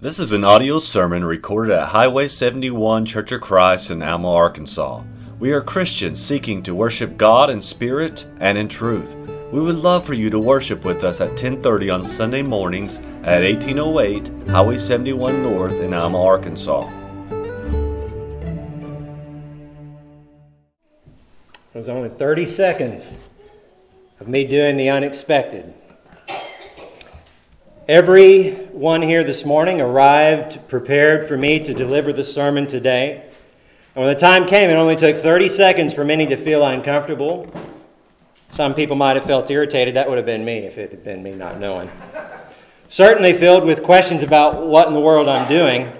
This 0.00 0.20
is 0.20 0.30
an 0.30 0.44
audio 0.44 0.78
sermon 0.78 1.24
recorded 1.24 1.74
at 1.74 1.88
Highway 1.88 2.28
71 2.28 3.04
Church 3.04 3.32
of 3.32 3.40
Christ 3.40 3.90
in 3.90 4.00
Alma, 4.00 4.32
Arkansas. 4.32 5.02
We 5.40 5.50
are 5.50 5.60
Christians 5.60 6.24
seeking 6.24 6.62
to 6.62 6.72
worship 6.72 7.16
God 7.16 7.50
in 7.50 7.60
spirit 7.60 8.24
and 8.38 8.56
in 8.56 8.68
truth. 8.68 9.16
We 9.50 9.58
would 9.58 9.74
love 9.74 10.04
for 10.04 10.14
you 10.14 10.30
to 10.30 10.38
worship 10.38 10.84
with 10.84 11.02
us 11.02 11.20
at 11.20 11.36
10:30 11.36 11.90
on 11.90 12.04
Sunday 12.04 12.42
mornings 12.42 13.00
at 13.24 13.42
1808 13.42 14.30
Highway 14.46 14.78
71 14.78 15.42
North 15.42 15.80
in 15.80 15.92
Alma, 15.92 16.22
Arkansas. 16.22 16.88
It 21.74 21.74
was 21.74 21.88
only 21.88 22.10
30 22.10 22.46
seconds 22.46 23.14
of 24.20 24.28
me 24.28 24.44
doing 24.44 24.76
the 24.76 24.90
unexpected. 24.90 25.74
Everyone 27.88 29.00
here 29.00 29.24
this 29.24 29.46
morning 29.46 29.80
arrived 29.80 30.68
prepared 30.68 31.26
for 31.26 31.38
me 31.38 31.58
to 31.60 31.72
deliver 31.72 32.12
the 32.12 32.22
sermon 32.22 32.66
today. 32.66 33.22
And 33.94 34.04
when 34.04 34.12
the 34.12 34.20
time 34.20 34.46
came, 34.46 34.68
it 34.68 34.74
only 34.74 34.94
took 34.94 35.16
30 35.16 35.48
seconds 35.48 35.94
for 35.94 36.04
many 36.04 36.26
to 36.26 36.36
feel 36.36 36.62
uncomfortable. 36.66 37.50
Some 38.50 38.74
people 38.74 38.94
might 38.94 39.16
have 39.16 39.24
felt 39.24 39.50
irritated. 39.50 39.96
That 39.96 40.06
would 40.06 40.18
have 40.18 40.26
been 40.26 40.44
me 40.44 40.58
if 40.58 40.76
it 40.76 40.90
had 40.90 41.02
been 41.02 41.22
me 41.22 41.32
not 41.32 41.58
knowing. 41.58 41.90
Certainly 42.88 43.38
filled 43.38 43.64
with 43.64 43.82
questions 43.82 44.22
about 44.22 44.66
what 44.66 44.86
in 44.86 44.92
the 44.92 45.00
world 45.00 45.26
I'm 45.26 45.48
doing. 45.48 45.90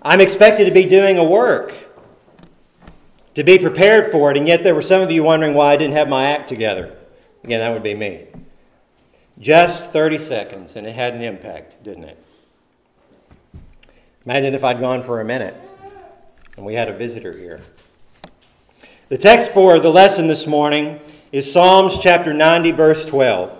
I'm 0.00 0.20
expected 0.20 0.66
to 0.66 0.70
be 0.70 0.84
doing 0.84 1.18
a 1.18 1.24
work, 1.24 1.74
to 3.34 3.42
be 3.42 3.58
prepared 3.58 4.12
for 4.12 4.30
it, 4.30 4.36
and 4.36 4.46
yet 4.46 4.62
there 4.62 4.76
were 4.76 4.82
some 4.82 5.02
of 5.02 5.10
you 5.10 5.24
wondering 5.24 5.54
why 5.54 5.72
I 5.72 5.76
didn't 5.76 5.96
have 5.96 6.08
my 6.08 6.26
act 6.26 6.48
together. 6.48 6.96
Again, 7.42 7.58
that 7.58 7.72
would 7.72 7.82
be 7.82 7.94
me. 7.94 8.28
Just 9.38 9.90
30 9.90 10.18
seconds, 10.18 10.76
and 10.76 10.86
it 10.86 10.94
had 10.94 11.14
an 11.14 11.22
impact, 11.22 11.82
didn't 11.82 12.04
it? 12.04 12.24
Imagine 14.24 14.54
if 14.54 14.64
I'd 14.64 14.80
gone 14.80 15.02
for 15.02 15.20
a 15.20 15.24
minute 15.24 15.54
and 16.56 16.64
we 16.64 16.74
had 16.74 16.88
a 16.88 16.96
visitor 16.96 17.36
here. 17.36 17.60
The 19.08 19.18
text 19.18 19.50
for 19.50 19.78
the 19.78 19.90
lesson 19.90 20.28
this 20.28 20.46
morning 20.46 21.00
is 21.32 21.50
Psalms 21.50 21.98
chapter 21.98 22.32
90, 22.32 22.72
verse 22.72 23.04
12. 23.04 23.58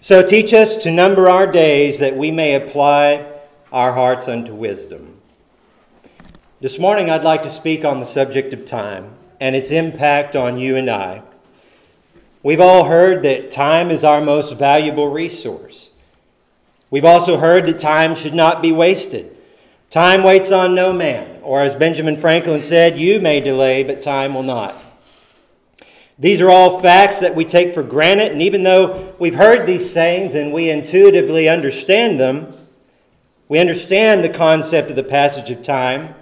So 0.00 0.26
teach 0.26 0.52
us 0.52 0.82
to 0.82 0.90
number 0.90 1.28
our 1.28 1.46
days 1.46 1.98
that 1.98 2.16
we 2.16 2.30
may 2.30 2.54
apply 2.54 3.26
our 3.70 3.92
hearts 3.92 4.28
unto 4.28 4.54
wisdom. 4.54 5.18
This 6.60 6.78
morning, 6.78 7.08
I'd 7.08 7.24
like 7.24 7.42
to 7.44 7.50
speak 7.50 7.84
on 7.84 8.00
the 8.00 8.06
subject 8.06 8.52
of 8.52 8.64
time 8.64 9.14
and 9.40 9.56
its 9.56 9.70
impact 9.70 10.36
on 10.36 10.58
you 10.58 10.76
and 10.76 10.90
I. 10.90 11.22
We've 12.44 12.60
all 12.60 12.84
heard 12.84 13.22
that 13.22 13.52
time 13.52 13.92
is 13.92 14.02
our 14.02 14.20
most 14.20 14.56
valuable 14.58 15.08
resource. 15.08 15.90
We've 16.90 17.04
also 17.04 17.38
heard 17.38 17.66
that 17.66 17.78
time 17.78 18.16
should 18.16 18.34
not 18.34 18.60
be 18.60 18.72
wasted. 18.72 19.36
Time 19.90 20.24
waits 20.24 20.50
on 20.50 20.74
no 20.74 20.92
man, 20.92 21.40
or 21.42 21.62
as 21.62 21.76
Benjamin 21.76 22.16
Franklin 22.16 22.62
said, 22.62 22.98
you 22.98 23.20
may 23.20 23.40
delay, 23.40 23.84
but 23.84 24.02
time 24.02 24.34
will 24.34 24.42
not. 24.42 24.74
These 26.18 26.40
are 26.40 26.50
all 26.50 26.80
facts 26.80 27.20
that 27.20 27.36
we 27.36 27.44
take 27.44 27.74
for 27.74 27.82
granted, 27.82 28.32
and 28.32 28.42
even 28.42 28.64
though 28.64 29.14
we've 29.20 29.34
heard 29.34 29.66
these 29.66 29.92
sayings 29.92 30.34
and 30.34 30.52
we 30.52 30.68
intuitively 30.68 31.48
understand 31.48 32.18
them, 32.18 32.54
we 33.48 33.60
understand 33.60 34.24
the 34.24 34.28
concept 34.28 34.90
of 34.90 34.96
the 34.96 35.04
passage 35.04 35.50
of 35.50 35.62
time. 35.62 36.14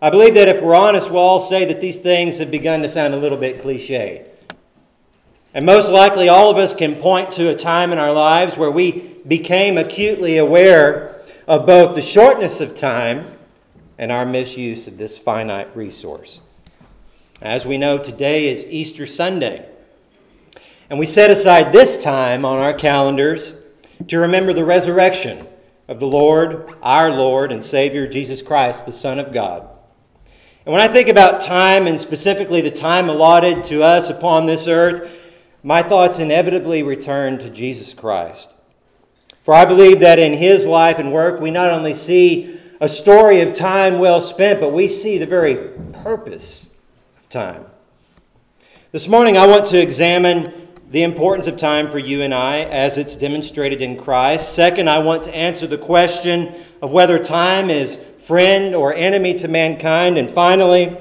I 0.00 0.10
believe 0.10 0.34
that 0.34 0.48
if 0.48 0.60
we're 0.60 0.74
honest, 0.74 1.10
we'll 1.10 1.20
all 1.20 1.40
say 1.40 1.64
that 1.66 1.80
these 1.80 2.00
things 2.00 2.38
have 2.38 2.50
begun 2.50 2.82
to 2.82 2.88
sound 2.88 3.14
a 3.14 3.18
little 3.18 3.38
bit 3.38 3.62
cliche. 3.62 4.26
And 5.54 5.66
most 5.66 5.90
likely, 5.90 6.28
all 6.28 6.50
of 6.50 6.56
us 6.56 6.74
can 6.74 6.96
point 6.96 7.32
to 7.32 7.48
a 7.48 7.56
time 7.56 7.92
in 7.92 7.98
our 7.98 8.12
lives 8.12 8.56
where 8.56 8.70
we 8.70 9.18
became 9.26 9.76
acutely 9.76 10.38
aware 10.38 11.20
of 11.46 11.66
both 11.66 11.94
the 11.94 12.02
shortness 12.02 12.60
of 12.60 12.74
time 12.74 13.36
and 13.98 14.10
our 14.10 14.24
misuse 14.24 14.86
of 14.88 14.96
this 14.96 15.18
finite 15.18 15.76
resource. 15.76 16.40
As 17.42 17.66
we 17.66 17.76
know, 17.76 17.98
today 17.98 18.48
is 18.48 18.64
Easter 18.66 19.06
Sunday. 19.06 19.68
And 20.88 20.98
we 20.98 21.06
set 21.06 21.30
aside 21.30 21.72
this 21.72 22.02
time 22.02 22.44
on 22.44 22.58
our 22.58 22.72
calendars 22.72 23.54
to 24.08 24.18
remember 24.18 24.52
the 24.52 24.64
resurrection 24.64 25.46
of 25.88 26.00
the 26.00 26.06
Lord, 26.06 26.74
our 26.82 27.10
Lord 27.10 27.52
and 27.52 27.64
Savior, 27.64 28.06
Jesus 28.06 28.40
Christ, 28.40 28.86
the 28.86 28.92
Son 28.92 29.18
of 29.18 29.32
God. 29.32 29.68
And 30.64 30.72
when 30.72 30.80
I 30.80 30.88
think 30.88 31.08
about 31.08 31.40
time, 31.40 31.86
and 31.86 32.00
specifically 32.00 32.60
the 32.60 32.70
time 32.70 33.08
allotted 33.08 33.64
to 33.64 33.82
us 33.82 34.08
upon 34.08 34.46
this 34.46 34.66
earth, 34.66 35.21
my 35.62 35.82
thoughts 35.82 36.18
inevitably 36.18 36.82
return 36.82 37.38
to 37.38 37.50
Jesus 37.50 37.94
Christ. 37.94 38.48
For 39.44 39.54
I 39.54 39.64
believe 39.64 40.00
that 40.00 40.18
in 40.18 40.34
his 40.34 40.66
life 40.66 40.98
and 40.98 41.12
work, 41.12 41.40
we 41.40 41.50
not 41.50 41.70
only 41.70 41.94
see 41.94 42.60
a 42.80 42.88
story 42.88 43.40
of 43.40 43.52
time 43.52 43.98
well 43.98 44.20
spent, 44.20 44.60
but 44.60 44.72
we 44.72 44.88
see 44.88 45.18
the 45.18 45.26
very 45.26 45.56
purpose 45.92 46.68
of 47.18 47.28
time. 47.28 47.66
This 48.90 49.08
morning, 49.08 49.36
I 49.36 49.46
want 49.46 49.66
to 49.66 49.80
examine 49.80 50.68
the 50.90 51.02
importance 51.02 51.46
of 51.46 51.56
time 51.56 51.90
for 51.90 51.98
you 51.98 52.22
and 52.22 52.34
I 52.34 52.58
as 52.58 52.98
it's 52.98 53.16
demonstrated 53.16 53.80
in 53.80 53.96
Christ. 53.96 54.52
Second, 54.52 54.90
I 54.90 54.98
want 54.98 55.22
to 55.24 55.34
answer 55.34 55.66
the 55.66 55.78
question 55.78 56.54
of 56.82 56.90
whether 56.90 57.22
time 57.22 57.70
is 57.70 57.98
friend 58.18 58.74
or 58.74 58.92
enemy 58.94 59.34
to 59.38 59.48
mankind. 59.48 60.18
And 60.18 60.28
finally, 60.28 60.96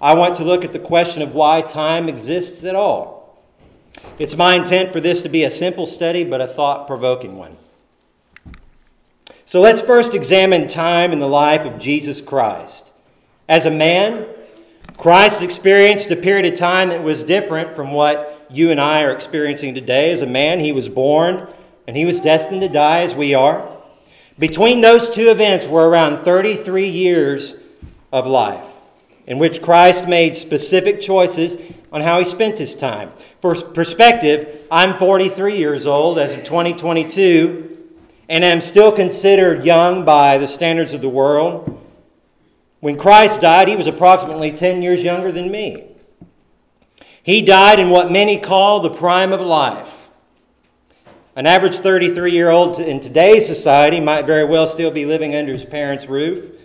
I 0.00 0.14
want 0.14 0.36
to 0.36 0.44
look 0.44 0.64
at 0.64 0.72
the 0.72 0.78
question 0.78 1.22
of 1.22 1.34
why 1.34 1.62
time 1.62 2.08
exists 2.08 2.64
at 2.64 2.74
all. 2.74 3.15
It's 4.18 4.36
my 4.36 4.54
intent 4.54 4.92
for 4.92 5.00
this 5.00 5.22
to 5.22 5.28
be 5.28 5.44
a 5.44 5.50
simple 5.50 5.86
study, 5.86 6.24
but 6.24 6.40
a 6.40 6.46
thought 6.46 6.86
provoking 6.86 7.36
one. 7.36 7.56
So 9.44 9.60
let's 9.60 9.80
first 9.80 10.14
examine 10.14 10.68
time 10.68 11.12
in 11.12 11.18
the 11.18 11.28
life 11.28 11.62
of 11.62 11.78
Jesus 11.78 12.20
Christ. 12.20 12.90
As 13.48 13.66
a 13.66 13.70
man, 13.70 14.26
Christ 14.96 15.42
experienced 15.42 16.10
a 16.10 16.16
period 16.16 16.52
of 16.52 16.58
time 16.58 16.88
that 16.88 17.02
was 17.02 17.24
different 17.24 17.76
from 17.76 17.92
what 17.92 18.46
you 18.50 18.70
and 18.70 18.80
I 18.80 19.02
are 19.02 19.12
experiencing 19.12 19.74
today. 19.74 20.10
As 20.10 20.22
a 20.22 20.26
man, 20.26 20.60
he 20.60 20.72
was 20.72 20.88
born 20.88 21.52
and 21.86 21.96
he 21.96 22.04
was 22.04 22.20
destined 22.20 22.62
to 22.62 22.68
die 22.68 23.02
as 23.02 23.14
we 23.14 23.34
are. 23.34 23.76
Between 24.38 24.80
those 24.80 25.10
two 25.10 25.30
events 25.30 25.66
were 25.66 25.88
around 25.88 26.24
33 26.24 26.88
years 26.88 27.56
of 28.12 28.26
life 28.26 28.75
in 29.26 29.38
which 29.38 29.62
Christ 29.62 30.06
made 30.06 30.36
specific 30.36 31.00
choices 31.00 31.56
on 31.92 32.02
how 32.02 32.18
he 32.18 32.24
spent 32.24 32.58
his 32.58 32.74
time. 32.74 33.12
For 33.40 33.54
perspective, 33.54 34.64
I'm 34.70 34.98
43 34.98 35.58
years 35.58 35.86
old 35.86 36.18
as 36.18 36.32
of 36.32 36.44
2022 36.44 37.76
and 38.28 38.44
am 38.44 38.60
still 38.60 38.92
considered 38.92 39.64
young 39.64 40.04
by 40.04 40.38
the 40.38 40.48
standards 40.48 40.92
of 40.92 41.00
the 41.00 41.08
world. 41.08 41.72
When 42.80 42.96
Christ 42.96 43.40
died, 43.40 43.68
he 43.68 43.76
was 43.76 43.86
approximately 43.86 44.52
10 44.52 44.82
years 44.82 45.02
younger 45.02 45.32
than 45.32 45.50
me. 45.50 45.84
He 47.22 47.42
died 47.42 47.80
in 47.80 47.90
what 47.90 48.12
many 48.12 48.38
call 48.38 48.80
the 48.80 48.90
prime 48.90 49.32
of 49.32 49.40
life. 49.40 49.92
An 51.34 51.46
average 51.46 51.78
33 51.78 52.32
year 52.32 52.50
old 52.50 52.78
in 52.78 53.00
today's 53.00 53.46
society 53.46 54.00
might 54.00 54.26
very 54.26 54.44
well 54.44 54.66
still 54.66 54.90
be 54.90 55.04
living 55.04 55.34
under 55.34 55.52
his 55.52 55.64
parents' 55.64 56.06
roof. 56.06 56.55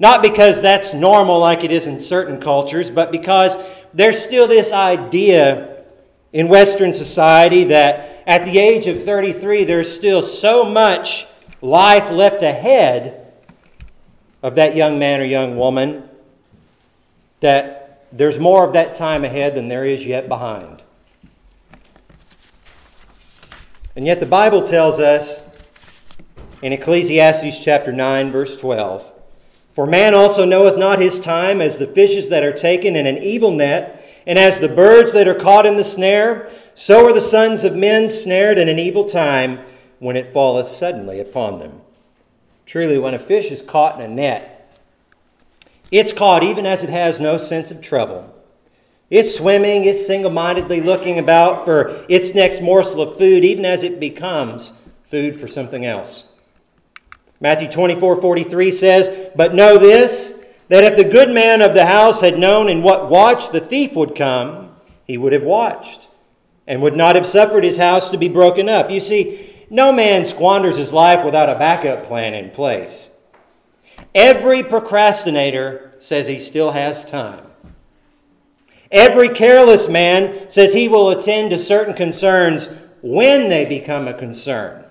Not 0.00 0.22
because 0.22 0.62
that's 0.62 0.94
normal 0.94 1.38
like 1.38 1.62
it 1.62 1.70
is 1.70 1.86
in 1.86 2.00
certain 2.00 2.40
cultures, 2.40 2.90
but 2.90 3.12
because 3.12 3.54
there's 3.92 4.18
still 4.18 4.48
this 4.48 4.72
idea 4.72 5.84
in 6.32 6.48
Western 6.48 6.94
society 6.94 7.64
that 7.64 8.22
at 8.26 8.46
the 8.46 8.58
age 8.58 8.86
of 8.86 9.04
33, 9.04 9.64
there's 9.64 9.94
still 9.94 10.22
so 10.22 10.64
much 10.64 11.26
life 11.60 12.10
left 12.10 12.42
ahead 12.42 13.30
of 14.42 14.54
that 14.54 14.74
young 14.74 14.98
man 14.98 15.20
or 15.20 15.24
young 15.24 15.58
woman 15.58 16.08
that 17.40 18.08
there's 18.10 18.38
more 18.38 18.66
of 18.66 18.72
that 18.72 18.94
time 18.94 19.22
ahead 19.22 19.54
than 19.54 19.68
there 19.68 19.84
is 19.84 20.06
yet 20.06 20.28
behind. 20.28 20.82
And 23.94 24.06
yet 24.06 24.18
the 24.18 24.24
Bible 24.24 24.62
tells 24.62 24.98
us 24.98 25.42
in 26.62 26.72
Ecclesiastes 26.72 27.62
chapter 27.62 27.92
9, 27.92 28.32
verse 28.32 28.56
12 28.56 29.09
for 29.80 29.86
man 29.86 30.14
also 30.14 30.44
knoweth 30.44 30.76
not 30.76 31.00
his 31.00 31.18
time, 31.18 31.62
as 31.62 31.78
the 31.78 31.86
fishes 31.86 32.28
that 32.28 32.42
are 32.42 32.52
taken 32.52 32.96
in 32.96 33.06
an 33.06 33.16
evil 33.16 33.50
net, 33.50 34.22
and 34.26 34.38
as 34.38 34.60
the 34.60 34.68
birds 34.68 35.14
that 35.14 35.26
are 35.26 35.34
caught 35.34 35.64
in 35.64 35.78
the 35.78 35.84
snare, 35.84 36.52
so 36.74 37.06
are 37.06 37.14
the 37.14 37.20
sons 37.22 37.64
of 37.64 37.74
men 37.74 38.10
snared 38.10 38.58
in 38.58 38.68
an 38.68 38.78
evil 38.78 39.06
time 39.06 39.58
when 39.98 40.18
it 40.18 40.34
falleth 40.34 40.68
suddenly 40.68 41.18
upon 41.18 41.60
them. 41.60 41.80
Truly, 42.66 42.98
when 42.98 43.14
a 43.14 43.18
fish 43.18 43.50
is 43.50 43.62
caught 43.62 43.98
in 43.98 44.02
a 44.04 44.14
net, 44.14 44.78
it's 45.90 46.12
caught 46.12 46.42
even 46.42 46.66
as 46.66 46.84
it 46.84 46.90
has 46.90 47.18
no 47.18 47.38
sense 47.38 47.70
of 47.70 47.80
trouble. 47.80 48.36
It's 49.08 49.34
swimming, 49.34 49.86
it's 49.86 50.06
single 50.06 50.30
mindedly 50.30 50.82
looking 50.82 51.18
about 51.18 51.64
for 51.64 52.04
its 52.06 52.34
next 52.34 52.60
morsel 52.60 53.00
of 53.00 53.16
food, 53.16 53.46
even 53.46 53.64
as 53.64 53.82
it 53.82 53.98
becomes 53.98 54.74
food 55.06 55.36
for 55.40 55.48
something 55.48 55.86
else. 55.86 56.24
Matthew 57.40 57.68
24 57.68 58.20
43 58.20 58.70
says, 58.70 59.30
But 59.34 59.54
know 59.54 59.78
this, 59.78 60.44
that 60.68 60.84
if 60.84 60.96
the 60.96 61.04
good 61.04 61.30
man 61.30 61.62
of 61.62 61.74
the 61.74 61.86
house 61.86 62.20
had 62.20 62.38
known 62.38 62.68
in 62.68 62.82
what 62.82 63.10
watch 63.10 63.50
the 63.50 63.60
thief 63.60 63.92
would 63.94 64.14
come, 64.14 64.76
he 65.04 65.18
would 65.18 65.32
have 65.32 65.42
watched 65.42 66.08
and 66.66 66.82
would 66.82 66.96
not 66.96 67.16
have 67.16 67.26
suffered 67.26 67.64
his 67.64 67.78
house 67.78 68.10
to 68.10 68.18
be 68.18 68.28
broken 68.28 68.68
up. 68.68 68.90
You 68.90 69.00
see, 69.00 69.66
no 69.70 69.92
man 69.92 70.24
squanders 70.24 70.76
his 70.76 70.92
life 70.92 71.24
without 71.24 71.48
a 71.48 71.58
backup 71.58 72.04
plan 72.04 72.34
in 72.34 72.50
place. 72.50 73.10
Every 74.14 74.62
procrastinator 74.62 75.96
says 76.00 76.26
he 76.26 76.40
still 76.40 76.72
has 76.72 77.04
time. 77.04 77.46
Every 78.90 79.28
careless 79.28 79.88
man 79.88 80.50
says 80.50 80.72
he 80.72 80.88
will 80.88 81.10
attend 81.10 81.50
to 81.50 81.58
certain 81.58 81.94
concerns 81.94 82.68
when 83.02 83.48
they 83.48 83.64
become 83.64 84.08
a 84.08 84.14
concern 84.14 84.84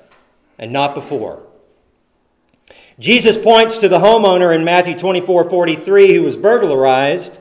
and 0.57 0.72
not 0.72 0.96
before. 0.96 1.49
Jesus 3.00 3.38
points 3.38 3.80
to 3.80 3.88
the 3.88 4.00
homeowner 4.00 4.54
in 4.54 4.66
Matthew 4.66 4.98
24 4.98 5.50
43 5.50 6.13
who 6.13 6.24
was 6.24 6.36
burglarized 6.36 7.38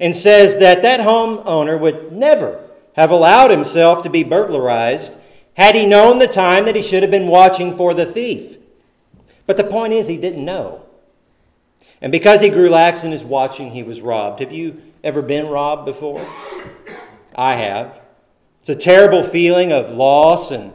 and 0.00 0.16
says 0.16 0.58
that 0.58 0.82
that 0.82 1.00
homeowner 1.00 1.78
would 1.78 2.12
never 2.12 2.68
have 2.94 3.10
allowed 3.10 3.50
himself 3.50 4.02
to 4.02 4.10
be 4.10 4.24
burglarized 4.24 5.12
had 5.54 5.74
he 5.74 5.84
known 5.84 6.18
the 6.18 6.26
time 6.26 6.64
that 6.64 6.76
he 6.76 6.82
should 6.82 7.02
have 7.02 7.10
been 7.10 7.28
watching 7.28 7.76
for 7.76 7.92
the 7.92 8.06
thief. 8.06 8.56
But 9.46 9.56
the 9.56 9.64
point 9.64 9.92
is, 9.92 10.06
he 10.06 10.16
didn't 10.16 10.44
know. 10.44 10.86
And 12.00 12.10
because 12.10 12.40
he 12.40 12.48
grew 12.48 12.68
lax 12.68 13.04
in 13.04 13.12
his 13.12 13.22
watching, 13.22 13.70
he 13.70 13.82
was 13.82 14.00
robbed. 14.00 14.40
Have 14.40 14.52
you 14.52 14.80
ever 15.04 15.20
been 15.20 15.48
robbed 15.48 15.84
before? 15.84 16.26
I 17.34 17.56
have. 17.56 18.00
It's 18.60 18.70
a 18.70 18.76
terrible 18.76 19.22
feeling 19.22 19.72
of 19.72 19.90
loss, 19.90 20.50
and 20.50 20.72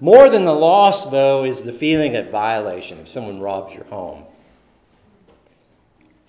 more 0.00 0.28
than 0.28 0.44
the 0.44 0.52
loss, 0.52 1.10
though, 1.10 1.44
is 1.44 1.62
the 1.62 1.72
feeling 1.72 2.16
of 2.16 2.30
violation 2.30 2.98
if 2.98 3.08
someone 3.08 3.40
robs 3.40 3.74
your 3.74 3.84
home. 3.84 4.24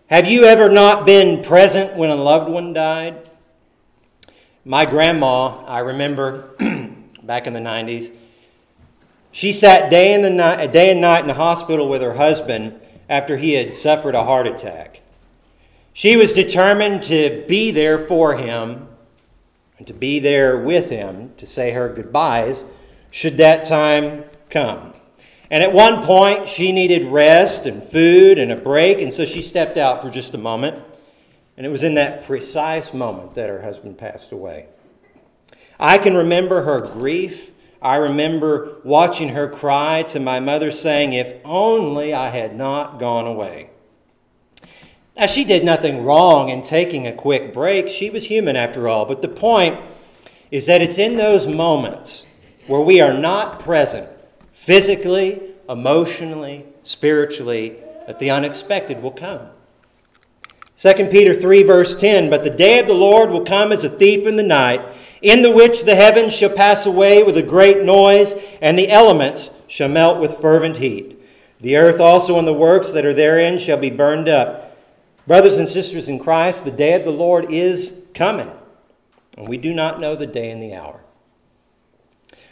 Have 0.08 0.26
you 0.28 0.46
ever 0.46 0.70
not 0.70 1.06
been 1.06 1.44
present 1.44 1.98
when 1.98 2.10
a 2.10 2.16
loved 2.16 2.50
one 2.50 2.72
died? 2.72 3.30
My 4.64 4.86
grandma, 4.86 5.66
I 5.66 5.80
remember 5.80 6.56
back 7.24 7.46
in 7.46 7.54
the 7.54 7.60
90s, 7.60 8.12
she 9.32 9.52
sat 9.52 9.92
day, 9.92 10.14
and, 10.14 10.24
the 10.24 10.30
night, 10.30 10.72
day 10.72 10.92
and 10.92 11.02
night 11.02 11.22
in 11.22 11.28
the 11.28 11.34
hospital 11.34 11.90
with 11.90 12.02
her 12.02 12.16
husband 12.16 12.80
after 13.10 13.38
he 13.38 13.54
had 13.54 13.74
suffered 13.74 14.16
a 14.16 14.24
heart 14.24 14.48
attack. 14.48 15.02
She 15.94 16.16
was 16.16 16.32
determined 16.32 17.04
to 17.04 17.44
be 17.48 17.72
there 17.72 18.00
for 18.00 18.38
him 18.38 18.88
and 19.78 19.86
to 19.88 19.94
be 19.94 20.20
there 20.20 20.58
with 20.58 20.90
him 20.90 21.34
to 21.38 21.46
say 21.46 21.72
her 21.72 21.90
goodbyes 21.90 22.66
should 23.12 23.38
that 23.38 23.66
time 23.66 24.24
come. 24.50 24.94
And 25.50 25.64
at 25.64 25.72
one 25.72 26.04
point, 26.04 26.50
she 26.50 26.72
needed 26.72 27.08
rest 27.08 27.66
and 27.66 27.82
food 27.82 28.38
and 28.38 28.52
a 28.52 28.56
break, 28.56 29.00
and 29.00 29.14
so 29.14 29.26
she 29.26 29.42
stepped 29.42 29.78
out 29.78 30.02
for 30.02 30.10
just 30.10 30.34
a 30.34 30.38
moment. 30.38 30.84
And 31.56 31.66
it 31.66 31.70
was 31.70 31.84
in 31.84 31.96
that 31.96 32.24
precise 32.24 32.94
moment 32.94 33.34
that 33.36 33.50
her 33.50 33.62
husband 33.62 33.98
passed 33.98 34.32
away. 34.32 34.68
I 35.80 35.98
can 35.98 36.16
remember 36.16 36.64
her 36.64 36.82
grief. 36.82 37.52
I 37.82 37.96
remember 37.96 38.78
watching 38.84 39.30
her 39.30 39.48
cry 39.48 40.04
to 40.10 40.20
my 40.20 40.40
mother, 40.40 40.72
saying, 40.72 41.14
If 41.14 41.42
only 41.46 42.14
I 42.14 42.30
had 42.30 42.56
not 42.56 43.00
gone 43.00 43.26
away. 43.26 43.70
Now, 45.16 45.26
she 45.26 45.46
did 45.46 45.64
nothing 45.64 46.04
wrong 46.04 46.50
in 46.50 46.62
taking 46.62 47.08
a 47.08 47.12
quick 47.12 47.54
break. 47.54 47.90
She 47.90 48.12
was 48.12 48.26
human 48.26 48.56
after 48.56 48.88
all. 48.88 49.06
But 49.06 49.24
the 49.24 49.28
point 49.28 49.80
is 50.52 50.68
that 50.68 50.82
it's 50.82 51.00
in 51.00 51.16
those 51.16 51.48
moments 51.48 52.27
where 52.68 52.82
we 52.82 53.02
are 53.02 53.14
not 53.14 53.60
present 53.60 54.10
physically, 54.54 55.42
emotionally, 55.70 56.66
spiritually, 56.84 57.78
that 58.06 58.20
the 58.20 58.30
unexpected 58.30 59.02
will 59.02 59.12
come. 59.12 59.50
2 60.78 61.08
Peter 61.08 61.34
3, 61.34 61.64
verse 61.64 61.96
10 61.96 62.30
But 62.30 62.44
the 62.44 62.50
day 62.50 62.80
of 62.80 62.88
the 62.88 62.94
Lord 62.94 63.30
will 63.32 63.46
come 63.46 63.72
as 63.72 63.84
a 63.84 63.90
thief 63.90 64.28
in 64.28 64.36
the 64.36 64.44
night, 64.44 64.82
in 65.22 65.42
the 65.42 65.52
which 65.52 65.84
the 65.84 65.96
heavens 65.96 66.34
shall 66.34 66.52
pass 66.52 66.86
away 66.86 67.24
with 67.24 67.38
a 67.38 67.42
great 67.42 67.84
noise, 67.84 68.36
and 68.62 68.78
the 68.78 68.90
elements 68.90 69.52
shall 69.68 69.90
melt 69.90 70.20
with 70.20 70.40
fervent 70.40 70.78
heat. 70.78 71.20
The 71.60 71.78
earth 71.78 72.00
also 72.00 72.38
and 72.38 72.48
the 72.48 72.54
works 72.54 72.92
that 72.92 73.06
are 73.06 73.14
therein 73.14 73.58
shall 73.58 73.78
be 73.78 73.90
burned 73.90 74.30
up. 74.30 74.78
Brothers 75.26 75.58
and 75.58 75.68
sisters 75.68 76.08
in 76.08 76.20
Christ, 76.20 76.64
the 76.64 76.72
day 76.72 76.94
of 76.94 77.04
the 77.04 77.12
Lord 77.12 77.52
is 77.52 78.02
coming, 78.14 78.52
and 79.36 79.48
we 79.48 79.58
do 79.58 79.74
not 79.74 80.00
know 80.00 80.16
the 80.16 80.28
day 80.28 80.52
and 80.52 80.62
the 80.62 80.76
hour. 80.76 81.02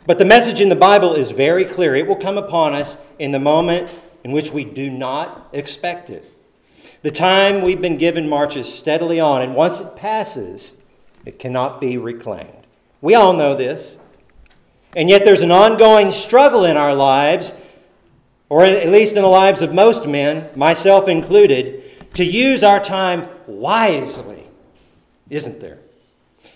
But 0.06 0.20
the 0.20 0.26
message 0.26 0.62
in 0.62 0.70
the 0.70 0.76
Bible 0.76 1.16
is 1.16 1.32
very 1.32 1.66
clear. 1.66 1.96
It 1.96 2.06
will 2.06 2.16
come 2.16 2.38
upon 2.38 2.76
us 2.76 2.98
in 3.18 3.32
the 3.32 3.40
moment 3.40 3.92
in 4.24 4.32
which 4.32 4.52
we 4.52 4.64
do 4.64 4.90
not 4.90 5.50
expect 5.52 6.12
it. 6.12 6.32
The 7.02 7.10
time 7.10 7.62
we've 7.62 7.82
been 7.82 7.98
given 7.98 8.30
marches 8.30 8.72
steadily 8.72 9.20
on, 9.20 9.42
and 9.42 9.56
once 9.56 9.80
it 9.80 9.96
passes, 9.96 10.78
it 11.26 11.40
cannot 11.40 11.82
be 11.82 11.98
reclaimed. 11.98 12.68
We 13.02 13.16
all 13.16 13.34
know 13.34 13.56
this. 13.56 13.98
And 14.96 15.10
yet 15.10 15.26
there's 15.26 15.42
an 15.42 15.52
ongoing 15.52 16.12
struggle 16.12 16.66
in 16.66 16.78
our 16.78 16.94
lives, 16.94 17.52
or 18.48 18.64
at 18.64 18.90
least 18.90 19.16
in 19.16 19.24
the 19.24 19.28
lives 19.28 19.62
of 19.62 19.74
most 19.74 20.08
men, 20.08 20.50
myself 20.56 21.08
included, 21.08 22.14
to 22.14 22.24
use 22.24 22.64
our 22.64 22.80
time 22.80 23.28
wisely, 23.48 24.44
isn't 25.30 25.60
there? 25.60 25.80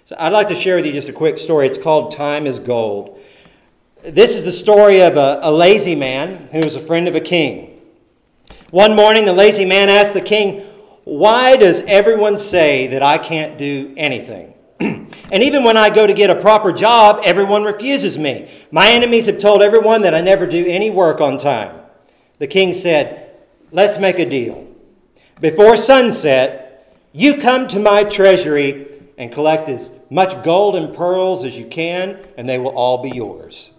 So 0.06 0.16
I'd 0.18 0.34
like 0.34 0.48
to 0.48 0.56
share 0.56 0.78
with 0.78 0.86
you 0.86 0.92
just 0.92 1.10
a 1.10 1.13
quick 1.13 1.38
story. 1.38 1.68
It's 1.68 1.78
called 1.78 2.12
Time 2.12 2.48
is 2.48 2.60
Gold. 2.60 3.19
This 4.01 4.34
is 4.34 4.46
the 4.46 4.54
story 4.54 5.01
of 5.01 5.18
a, 5.18 5.40
a 5.44 5.51
lazy 5.51 5.94
man 5.94 6.48
who 6.54 6.62
was 6.62 6.74
a 6.74 6.80
friend 6.80 7.10
of 7.10 7.16
a 7.16 7.19
king. 7.19 7.81
One 8.72 8.96
morning, 8.96 9.25
the 9.25 9.34
lazy 9.34 9.66
man 9.66 9.90
asked 9.90 10.13
the 10.13 10.22
king, 10.22 10.66
Why 11.04 11.57
does 11.57 11.81
everyone 11.81 12.38
say 12.38 12.88
that 12.88 13.04
I 13.04 13.18
can't 13.18 13.57
do 13.57 13.94
anything? 13.98 14.54
and 14.80 15.44
even 15.44 15.66
when 15.66 15.75
I 15.75 15.90
go 15.90 16.07
to 16.07 16.13
get 16.13 16.30
a 16.30 16.40
proper 16.40 16.72
job, 16.72 17.19
everyone 17.25 17.63
refuses 17.63 18.18
me. 18.18 18.66
My 18.72 18.90
enemies 18.90 19.25
have 19.25 19.38
told 19.38 19.62
everyone 19.62 20.04
that 20.04 20.16
I 20.16 20.22
never 20.22 20.48
do 20.48 20.66
any 20.66 20.90
work 20.90 21.19
on 21.19 21.38
time. 21.38 21.81
The 22.38 22.48
king 22.48 22.74
said, 22.74 23.36
Let's 23.74 24.00
make 24.00 24.18
a 24.18 24.30
deal. 24.30 24.66
Before 25.42 25.75
sunset, 25.75 26.96
you 27.12 27.36
come 27.38 27.68
to 27.68 27.80
my 27.80 28.06
treasury 28.06 29.01
and 29.18 29.30
collect 29.30 29.68
as 29.68 29.92
much 30.10 30.42
gold 30.46 30.78
and 30.78 30.96
pearls 30.96 31.44
as 31.44 31.57
you 31.57 31.66
can, 31.68 32.25
and 32.38 32.48
they 32.48 32.57
will 32.57 32.78
all 32.78 33.04
be 33.04 33.10
yours. 33.10 33.72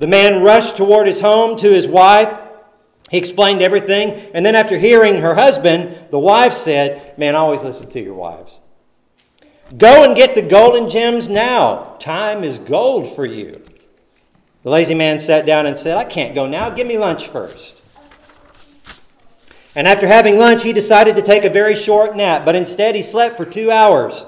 The 0.00 0.06
man 0.06 0.42
rushed 0.42 0.78
toward 0.78 1.06
his 1.06 1.20
home 1.20 1.58
to 1.58 1.70
his 1.70 1.86
wife. 1.86 2.36
He 3.10 3.18
explained 3.18 3.60
everything, 3.60 4.30
and 4.32 4.46
then 4.46 4.56
after 4.56 4.78
hearing 4.78 5.20
her 5.20 5.34
husband, 5.34 6.06
the 6.10 6.18
wife 6.18 6.54
said, 6.54 7.18
Man, 7.18 7.34
always 7.34 7.62
listen 7.62 7.90
to 7.90 8.00
your 8.00 8.14
wives. 8.14 8.56
Go 9.76 10.02
and 10.02 10.16
get 10.16 10.34
the 10.34 10.42
golden 10.42 10.88
gems 10.88 11.28
now. 11.28 11.96
Time 12.00 12.44
is 12.44 12.58
gold 12.58 13.14
for 13.14 13.26
you. 13.26 13.62
The 14.62 14.70
lazy 14.70 14.94
man 14.94 15.20
sat 15.20 15.44
down 15.44 15.66
and 15.66 15.76
said, 15.76 15.98
I 15.98 16.04
can't 16.04 16.34
go 16.34 16.46
now. 16.46 16.70
Give 16.70 16.86
me 16.86 16.96
lunch 16.96 17.28
first. 17.28 17.76
And 19.74 19.86
after 19.86 20.06
having 20.06 20.38
lunch, 20.38 20.62
he 20.62 20.72
decided 20.72 21.14
to 21.16 21.22
take 21.22 21.44
a 21.44 21.50
very 21.50 21.76
short 21.76 22.16
nap, 22.16 22.46
but 22.46 22.56
instead 22.56 22.94
he 22.94 23.02
slept 23.02 23.36
for 23.36 23.44
two 23.44 23.70
hours. 23.70 24.24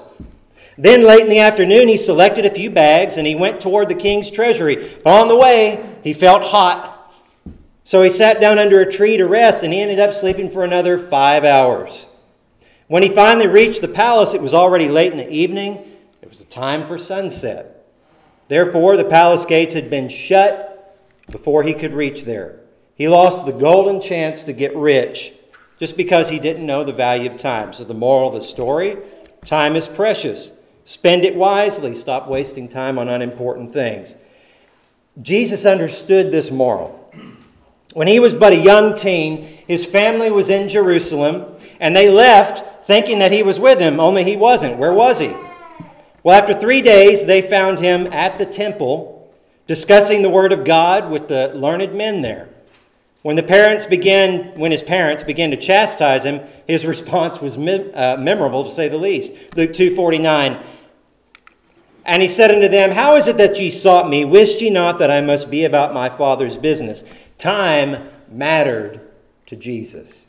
Then, 0.77 1.03
late 1.03 1.21
in 1.21 1.29
the 1.29 1.39
afternoon, 1.39 1.87
he 1.87 1.97
selected 1.97 2.45
a 2.45 2.53
few 2.53 2.69
bags 2.69 3.17
and 3.17 3.27
he 3.27 3.35
went 3.35 3.61
toward 3.61 3.89
the 3.89 3.95
king's 3.95 4.31
treasury. 4.31 4.99
On 5.05 5.27
the 5.27 5.35
way, 5.35 5.97
he 6.03 6.13
felt 6.13 6.43
hot. 6.43 6.89
So 7.83 8.01
he 8.01 8.09
sat 8.09 8.39
down 8.39 8.57
under 8.57 8.79
a 8.79 8.91
tree 8.91 9.17
to 9.17 9.25
rest 9.25 9.63
and 9.63 9.73
he 9.73 9.81
ended 9.81 9.99
up 9.99 10.13
sleeping 10.13 10.49
for 10.49 10.63
another 10.63 10.97
five 10.97 11.43
hours. 11.43 12.05
When 12.87 13.03
he 13.03 13.09
finally 13.09 13.47
reached 13.47 13.81
the 13.81 13.87
palace, 13.87 14.33
it 14.33 14.41
was 14.41 14.53
already 14.53 14.87
late 14.87 15.11
in 15.11 15.17
the 15.17 15.29
evening. 15.29 15.85
It 16.21 16.29
was 16.29 16.39
the 16.39 16.45
time 16.45 16.87
for 16.87 16.97
sunset. 16.97 17.85
Therefore, 18.47 18.97
the 18.97 19.05
palace 19.05 19.45
gates 19.45 19.73
had 19.73 19.89
been 19.89 20.09
shut 20.09 20.97
before 21.29 21.63
he 21.63 21.73
could 21.73 21.93
reach 21.93 22.23
there. 22.23 22.59
He 22.95 23.07
lost 23.07 23.45
the 23.45 23.51
golden 23.51 24.01
chance 24.01 24.43
to 24.43 24.53
get 24.53 24.75
rich 24.75 25.33
just 25.79 25.97
because 25.97 26.29
he 26.29 26.39
didn't 26.39 26.65
know 26.65 26.83
the 26.83 26.93
value 26.93 27.29
of 27.29 27.37
time. 27.37 27.73
So, 27.73 27.83
the 27.83 27.93
moral 27.93 28.35
of 28.35 28.41
the 28.41 28.47
story 28.47 28.97
time 29.45 29.75
is 29.75 29.87
precious. 29.87 30.51
Spend 30.85 31.23
it 31.23 31.35
wisely. 31.35 31.95
Stop 31.95 32.27
wasting 32.27 32.67
time 32.67 32.99
on 32.99 33.07
unimportant 33.07 33.73
things. 33.73 34.15
Jesus 35.21 35.65
understood 35.65 36.31
this 36.31 36.51
moral. 36.51 36.99
When 37.93 38.07
he 38.07 38.19
was 38.19 38.33
but 38.33 38.53
a 38.53 38.57
young 38.57 38.93
teen, 38.95 39.59
his 39.67 39.85
family 39.85 40.31
was 40.31 40.49
in 40.49 40.67
Jerusalem, 40.67 41.45
and 41.79 41.95
they 41.95 42.09
left 42.09 42.87
thinking 42.87 43.19
that 43.19 43.31
he 43.31 43.43
was 43.43 43.59
with 43.59 43.77
them, 43.79 43.99
only 43.99 44.23
he 44.23 44.35
wasn't. 44.35 44.77
Where 44.77 44.91
was 44.91 45.19
he? 45.19 45.33
Well, 46.23 46.39
after 46.39 46.53
three 46.53 46.81
days, 46.81 47.25
they 47.25 47.41
found 47.41 47.79
him 47.79 48.07
at 48.07 48.37
the 48.37 48.45
temple 48.45 49.31
discussing 49.67 50.21
the 50.21 50.29
Word 50.29 50.51
of 50.51 50.65
God 50.65 51.09
with 51.11 51.27
the 51.27 51.51
learned 51.53 51.93
men 51.93 52.21
there. 52.21 52.49
When 53.21 53.35
the 53.37 53.43
parents 53.43 53.85
began, 53.85 54.53
when 54.59 54.71
his 54.71 54.81
parents 54.81 55.23
began 55.23 55.51
to 55.51 55.57
chastise 55.57 56.23
him, 56.23 56.41
his 56.67 56.85
response 56.85 57.39
was 57.39 57.55
uh, 57.55 58.17
memorable 58.19 58.65
to 58.65 58.71
say 58.71 58.89
the 58.89 58.97
least. 58.97 59.31
Luke 59.55 59.73
two 59.73 59.95
forty 59.95 60.17
nine. 60.17 60.61
And 62.05 62.21
he 62.21 62.27
said 62.27 62.51
unto 62.51 62.67
them, 62.67 62.91
How 62.91 63.15
is 63.15 63.27
it 63.27 63.37
that 63.37 63.57
ye 63.57 63.71
sought 63.71 64.09
me? 64.09 64.25
Wist 64.25 64.61
ye 64.61 64.69
not 64.69 64.99
that 64.99 65.11
I 65.11 65.21
must 65.21 65.49
be 65.49 65.63
about 65.63 65.93
my 65.93 66.09
Father's 66.09 66.57
business? 66.57 67.03
Time 67.37 68.09
mattered 68.29 69.01
to 69.45 69.55
Jesus. 69.55 70.25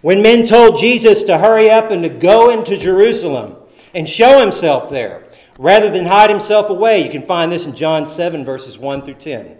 When 0.00 0.22
men 0.22 0.46
told 0.46 0.80
Jesus 0.80 1.22
to 1.24 1.38
hurry 1.38 1.70
up 1.70 1.90
and 1.90 2.02
to 2.02 2.08
go 2.08 2.50
into 2.50 2.76
Jerusalem 2.76 3.56
and 3.94 4.08
show 4.08 4.40
himself 4.40 4.90
there, 4.90 5.24
rather 5.58 5.90
than 5.90 6.06
hide 6.06 6.30
himself 6.30 6.70
away, 6.70 7.04
you 7.04 7.10
can 7.10 7.22
find 7.22 7.50
this 7.50 7.66
in 7.66 7.74
John 7.74 8.06
7, 8.06 8.44
verses 8.44 8.78
1 8.78 9.04
through 9.04 9.14
10. 9.14 9.56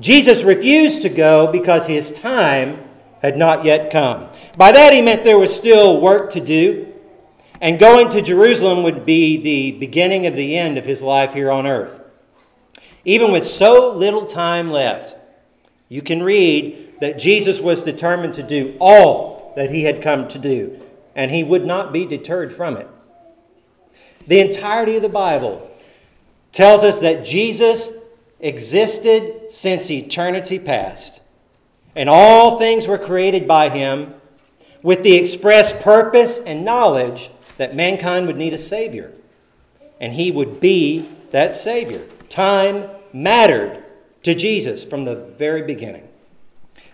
Jesus 0.00 0.42
refused 0.42 1.02
to 1.02 1.08
go 1.08 1.50
because 1.50 1.86
his 1.86 2.18
time 2.18 2.82
had 3.20 3.36
not 3.36 3.64
yet 3.64 3.90
come. 3.90 4.28
By 4.56 4.72
that 4.72 4.92
he 4.92 5.00
meant 5.00 5.22
there 5.22 5.38
was 5.38 5.54
still 5.54 6.00
work 6.00 6.32
to 6.32 6.40
do, 6.40 6.91
and 7.62 7.78
going 7.78 8.10
to 8.10 8.20
Jerusalem 8.20 8.82
would 8.82 9.06
be 9.06 9.36
the 9.36 9.78
beginning 9.78 10.26
of 10.26 10.34
the 10.34 10.58
end 10.58 10.76
of 10.76 10.84
his 10.84 11.00
life 11.00 11.32
here 11.32 11.48
on 11.48 11.64
earth. 11.64 12.00
Even 13.04 13.30
with 13.30 13.46
so 13.46 13.94
little 13.94 14.26
time 14.26 14.72
left, 14.72 15.14
you 15.88 16.02
can 16.02 16.24
read 16.24 16.94
that 17.00 17.20
Jesus 17.20 17.60
was 17.60 17.84
determined 17.84 18.34
to 18.34 18.42
do 18.42 18.76
all 18.80 19.52
that 19.54 19.70
he 19.70 19.84
had 19.84 20.02
come 20.02 20.26
to 20.28 20.40
do, 20.40 20.80
and 21.14 21.30
he 21.30 21.44
would 21.44 21.64
not 21.64 21.92
be 21.92 22.04
deterred 22.04 22.52
from 22.52 22.76
it. 22.76 22.88
The 24.26 24.40
entirety 24.40 24.96
of 24.96 25.02
the 25.02 25.08
Bible 25.08 25.70
tells 26.52 26.82
us 26.82 27.00
that 27.00 27.24
Jesus 27.24 27.92
existed 28.40 29.52
since 29.52 29.88
eternity 29.88 30.58
past, 30.58 31.20
and 31.94 32.08
all 32.08 32.58
things 32.58 32.88
were 32.88 32.98
created 32.98 33.46
by 33.46 33.68
him 33.68 34.14
with 34.82 35.04
the 35.04 35.14
express 35.14 35.72
purpose 35.80 36.38
and 36.38 36.64
knowledge 36.64 37.30
that 37.62 37.76
mankind 37.76 38.26
would 38.26 38.36
need 38.36 38.52
a 38.52 38.58
Savior, 38.58 39.12
and 40.00 40.14
he 40.14 40.32
would 40.32 40.58
be 40.58 41.08
that 41.30 41.54
Savior. 41.54 42.04
Time 42.28 42.88
mattered 43.12 43.84
to 44.24 44.34
Jesus 44.34 44.82
from 44.82 45.04
the 45.04 45.14
very 45.14 45.62
beginning. 45.62 46.08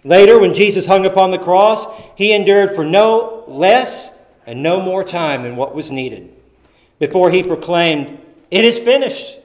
Later, 0.05 0.39
when 0.39 0.53
Jesus 0.53 0.85
hung 0.85 1.07
upon 1.07 1.31
the 1.31 1.39
cross, 1.39 1.87
he 2.15 2.35
endured 2.35 2.75
for 2.75 2.85
no 2.85 3.45
less 3.49 4.15
and 4.47 4.63
no 4.63 4.79
more 4.79 5.03
time 5.03 5.43
than 5.43 5.57
what 5.57 5.75
was 5.75 5.91
needed 5.91 6.35
before 6.99 7.31
he 7.31 7.43
proclaimed, 7.43 8.19
It 8.51 8.63
is 8.67 8.79
finished. 8.79 9.37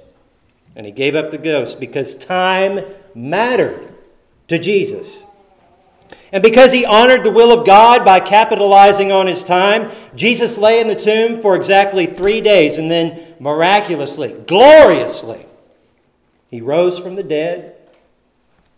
And 0.75 0.86
he 0.86 0.92
gave 0.92 1.15
up 1.15 1.32
the 1.32 1.38
ghost 1.38 1.80
because 1.80 2.15
time 2.15 2.84
mattered 3.15 3.94
to 4.50 4.60
Jesus. 4.60 5.24
And 6.34 6.42
because 6.42 6.72
he 6.72 6.84
honored 6.84 7.24
the 7.24 7.32
will 7.32 7.58
of 7.58 7.63
God 7.63 8.04
by 8.04 8.20
capitalizing 8.20 9.12
on 9.12 9.28
his 9.28 9.44
time, 9.44 9.92
Jesus 10.16 10.58
lay 10.58 10.80
in 10.80 10.88
the 10.88 11.00
tomb 11.00 11.44
for 11.44 11.56
exactly 11.56 12.08
three 12.08 12.42
days 12.42 12.80
and 12.80 12.90
then 12.90 13.36
miraculously, 13.40 14.34
gloriously, 14.48 15.46
he 16.50 16.60
rose 16.60 16.98
from 16.98 17.13
the 17.13 17.24
dead, 17.24 17.75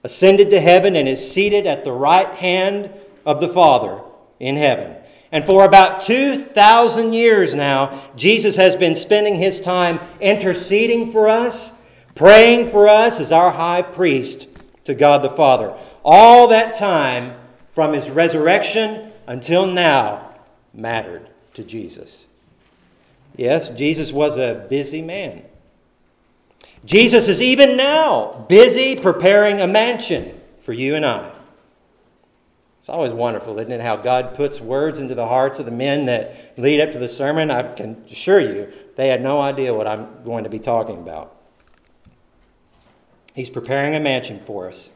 ascended 0.04 0.50
to 0.50 0.60
heaven, 0.60 0.98
and 0.98 1.08
is 1.08 1.32
seated 1.32 1.66
at 1.66 1.86
the 1.86 1.94
right 1.94 2.36
hand 2.36 2.90
of 3.26 3.40
the 3.40 3.50
Father 3.50 4.02
in 4.38 4.58
heaven. 4.58 4.98
And 5.32 5.46
for 5.46 5.64
about 5.64 6.02
2,000 6.02 7.14
years 7.14 7.56
now, 7.56 8.12
Jesus 8.18 8.58
has 8.58 8.76
been 8.76 8.98
spending 8.98 9.36
his 9.36 9.62
time 9.62 10.02
interceding 10.20 11.10
for 11.10 11.30
us, 11.30 11.72
praying 12.16 12.70
for 12.70 12.90
us 12.90 13.22
as 13.22 13.32
our 13.32 13.52
high 13.52 13.82
priest 13.82 14.48
to 14.84 14.94
God 14.94 15.22
the 15.22 15.30
Father. 15.30 15.74
All 16.04 16.50
that 16.50 16.76
time 16.76 17.36
from 17.76 17.92
his 17.92 18.10
resurrection 18.10 19.12
until 19.28 19.68
now 19.68 20.34
mattered 20.74 21.30
to 21.54 21.64
Jesus. 21.64 22.26
Yes, 23.36 23.68
Jesus 23.70 24.14
was 24.14 24.38
a 24.38 24.66
busy 24.70 25.02
man. 25.02 25.44
Jesus 26.86 27.28
is 27.28 27.42
even 27.42 27.76
now 27.76 28.46
busy 28.48 28.96
preparing 28.96 29.60
a 29.60 29.68
mansion 29.68 30.40
for 30.62 30.72
you 30.72 30.96
and 30.96 31.06
I. 31.06 31.34
It's 32.80 32.88
always 32.88 33.12
wonderful, 33.12 33.60
isn't 33.60 33.72
it, 33.72 33.82
how 33.82 33.98
God 33.98 34.36
puts 34.36 34.62
words 34.62 35.00
into 35.00 35.16
the 35.16 35.28
hearts 35.28 35.60
of 35.60 35.66
the 35.66 35.72
men 35.72 36.06
that 36.06 36.58
lead 36.58 36.80
up 36.80 36.94
to 36.94 37.00
the 37.00 37.10
sermon. 37.10 37.52
I 37.52 37.74
can 37.74 38.04
assure 38.10 38.40
you, 38.40 38.72
they 38.96 39.10
had 39.10 39.22
no 39.22 39.42
idea 39.42 39.74
what 39.74 39.88
I'm 39.88 40.24
going 40.24 40.46
to 40.46 40.50
be 40.50 40.60
talking 40.60 40.98
about. 40.98 41.36
He's 43.34 43.50
preparing 43.50 43.96
a 43.96 44.00
mansion 44.00 44.40
for 44.40 44.70
us. 44.70 44.92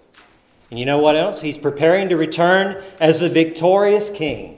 And 0.69 0.79
you 0.79 0.85
know 0.85 0.99
what 0.99 1.15
else? 1.15 1.41
He's 1.41 1.57
preparing 1.57 2.09
to 2.09 2.17
return 2.17 2.83
as 2.99 3.19
the 3.19 3.29
victorious 3.29 4.11
king. 4.11 4.57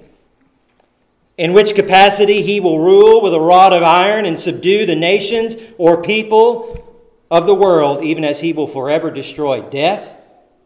In 1.37 1.53
which 1.53 1.73
capacity 1.73 2.43
he 2.43 2.59
will 2.59 2.79
rule 2.79 3.21
with 3.21 3.33
a 3.33 3.39
rod 3.39 3.73
of 3.73 3.83
iron 3.83 4.25
and 4.25 4.39
subdue 4.39 4.85
the 4.85 4.95
nations 4.95 5.55
or 5.77 6.03
people 6.03 6.87
of 7.31 7.45
the 7.45 7.55
world, 7.55 8.03
even 8.03 8.25
as 8.25 8.41
he 8.41 8.51
will 8.51 8.67
forever 8.67 9.09
destroy 9.09 9.61
death 9.61 10.17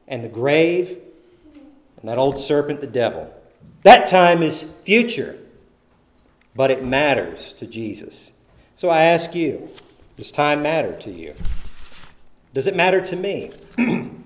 and 0.07 0.23
the 0.23 0.29
grave 0.29 0.97
and 2.01 2.09
that 2.09 2.17
old 2.17 2.39
serpent, 2.39 2.81
the 2.81 2.87
devil. 2.87 3.31
That 3.83 4.07
time 4.07 4.41
is 4.41 4.65
future, 4.83 5.37
but 6.55 6.71
it 6.71 6.83
matters 6.83 7.53
to 7.53 7.67
Jesus. 7.67 8.31
So 8.77 8.89
I 8.89 9.03
ask 9.03 9.35
you, 9.35 9.69
does 10.17 10.31
time 10.31 10.63
matter 10.63 10.97
to 11.01 11.11
you? 11.11 11.35
Does 12.53 12.67
it 12.67 12.75
matter 12.75 12.99
to 13.05 13.15
me? 13.15 13.51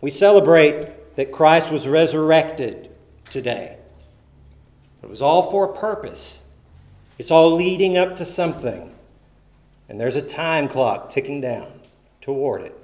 we 0.00 0.10
celebrate 0.10 1.16
that 1.16 1.32
Christ 1.32 1.70
was 1.70 1.86
resurrected 1.86 2.90
today. 3.30 3.76
It 5.02 5.08
was 5.08 5.22
all 5.22 5.50
for 5.50 5.64
a 5.64 5.76
purpose. 5.76 6.42
It's 7.18 7.30
all 7.30 7.54
leading 7.54 7.96
up 7.96 8.16
to 8.16 8.24
something. 8.24 8.94
And 9.88 10.00
there's 10.00 10.16
a 10.16 10.22
time 10.22 10.68
clock 10.68 11.10
ticking 11.10 11.40
down 11.40 11.80
toward 12.20 12.62
it. 12.62 12.78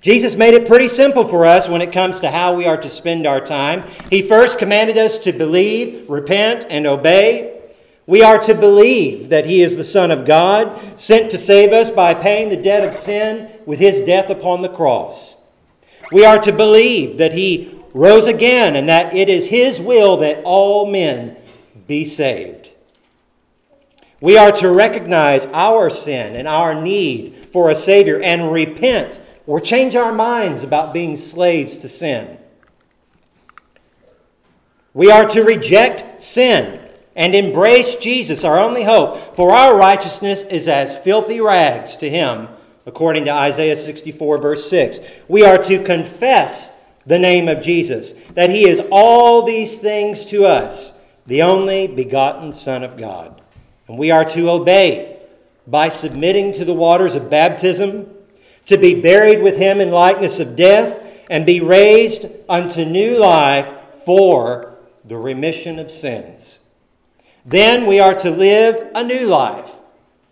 Jesus 0.00 0.34
made 0.34 0.52
it 0.52 0.66
pretty 0.66 0.88
simple 0.88 1.26
for 1.26 1.46
us 1.46 1.66
when 1.66 1.80
it 1.80 1.92
comes 1.92 2.20
to 2.20 2.30
how 2.30 2.54
we 2.54 2.66
are 2.66 2.76
to 2.76 2.90
spend 2.90 3.26
our 3.26 3.44
time. 3.44 3.90
He 4.10 4.20
first 4.20 4.58
commanded 4.58 4.98
us 4.98 5.18
to 5.20 5.32
believe, 5.32 6.08
repent, 6.10 6.66
and 6.68 6.86
obey. 6.86 7.62
We 8.06 8.22
are 8.22 8.38
to 8.40 8.54
believe 8.54 9.30
that 9.30 9.46
He 9.46 9.62
is 9.62 9.78
the 9.78 9.84
Son 9.84 10.10
of 10.10 10.26
God, 10.26 11.00
sent 11.00 11.30
to 11.30 11.38
save 11.38 11.72
us 11.72 11.88
by 11.88 12.12
paying 12.12 12.50
the 12.50 12.56
debt 12.56 12.86
of 12.86 12.92
sin 12.92 13.50
with 13.64 13.78
His 13.78 14.02
death 14.02 14.28
upon 14.28 14.60
the 14.60 14.68
cross. 14.68 15.33
We 16.12 16.24
are 16.24 16.38
to 16.40 16.52
believe 16.52 17.18
that 17.18 17.32
He 17.32 17.80
rose 17.92 18.26
again 18.26 18.76
and 18.76 18.88
that 18.88 19.14
it 19.14 19.28
is 19.28 19.46
His 19.46 19.80
will 19.80 20.16
that 20.18 20.42
all 20.44 20.90
men 20.90 21.36
be 21.86 22.04
saved. 22.04 22.70
We 24.20 24.38
are 24.38 24.52
to 24.52 24.70
recognize 24.70 25.46
our 25.46 25.90
sin 25.90 26.34
and 26.34 26.48
our 26.48 26.80
need 26.80 27.48
for 27.52 27.70
a 27.70 27.76
Savior 27.76 28.20
and 28.22 28.50
repent 28.50 29.20
or 29.46 29.60
change 29.60 29.94
our 29.96 30.12
minds 30.12 30.62
about 30.62 30.94
being 30.94 31.16
slaves 31.16 31.76
to 31.78 31.88
sin. 31.88 32.38
We 34.94 35.10
are 35.10 35.28
to 35.28 35.42
reject 35.42 36.22
sin 36.22 36.80
and 37.16 37.34
embrace 37.34 37.96
Jesus, 37.96 38.44
our 38.44 38.58
only 38.58 38.84
hope, 38.84 39.36
for 39.36 39.52
our 39.52 39.76
righteousness 39.76 40.42
is 40.42 40.68
as 40.68 40.96
filthy 40.98 41.40
rags 41.40 41.96
to 41.98 42.08
Him, 42.08 42.48
according 42.86 43.24
to 43.26 43.32
Isaiah 43.32 43.76
64, 43.76 44.38
verse 44.38 44.68
6. 44.68 45.00
We 45.28 45.44
are 45.44 45.58
to 45.64 45.82
confess 45.82 46.78
the 47.06 47.18
name 47.18 47.48
of 47.48 47.62
Jesus, 47.62 48.14
that 48.34 48.50
He 48.50 48.68
is 48.68 48.80
all 48.90 49.42
these 49.42 49.78
things 49.78 50.24
to 50.26 50.46
us, 50.46 50.92
the 51.26 51.42
only 51.42 51.86
begotten 51.86 52.52
Son 52.52 52.82
of 52.82 52.96
God. 52.96 53.42
And 53.88 53.98
we 53.98 54.10
are 54.10 54.24
to 54.24 54.50
obey 54.50 55.14
by 55.66 55.88
submitting 55.88 56.52
to 56.54 56.64
the 56.64 56.74
waters 56.74 57.14
of 57.14 57.30
baptism, 57.30 58.10
to 58.66 58.78
be 58.78 59.00
buried 59.00 59.42
with 59.42 59.56
him 59.56 59.80
in 59.80 59.90
likeness 59.90 60.40
of 60.40 60.56
death, 60.56 61.00
and 61.30 61.46
be 61.46 61.60
raised 61.60 62.26
unto 62.48 62.84
new 62.84 63.18
life 63.18 63.68
for 64.04 64.74
the 65.04 65.16
remission 65.16 65.78
of 65.78 65.90
sins. 65.90 66.58
Then 67.44 67.86
we 67.86 68.00
are 68.00 68.14
to 68.14 68.30
live 68.30 68.90
a 68.94 69.02
new 69.02 69.26
life 69.26 69.70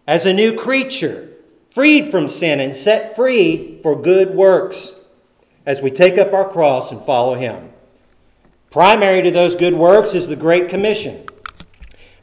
as 0.06 0.24
a 0.24 0.32
new 0.32 0.56
creature, 0.56 1.30
freed 1.74 2.10
from 2.10 2.28
sin 2.28 2.60
and 2.60 2.74
set 2.74 3.16
free 3.16 3.78
for 3.82 4.00
good 4.00 4.34
works 4.34 4.92
as 5.64 5.80
we 5.80 5.90
take 5.90 6.18
up 6.18 6.32
our 6.32 6.48
cross 6.48 6.92
and 6.92 7.04
follow 7.04 7.34
him. 7.34 7.70
Primary 8.70 9.22
to 9.22 9.30
those 9.30 9.56
good 9.56 9.74
works 9.74 10.14
is 10.14 10.28
the 10.28 10.36
Great 10.36 10.68
Commission. 10.68 11.26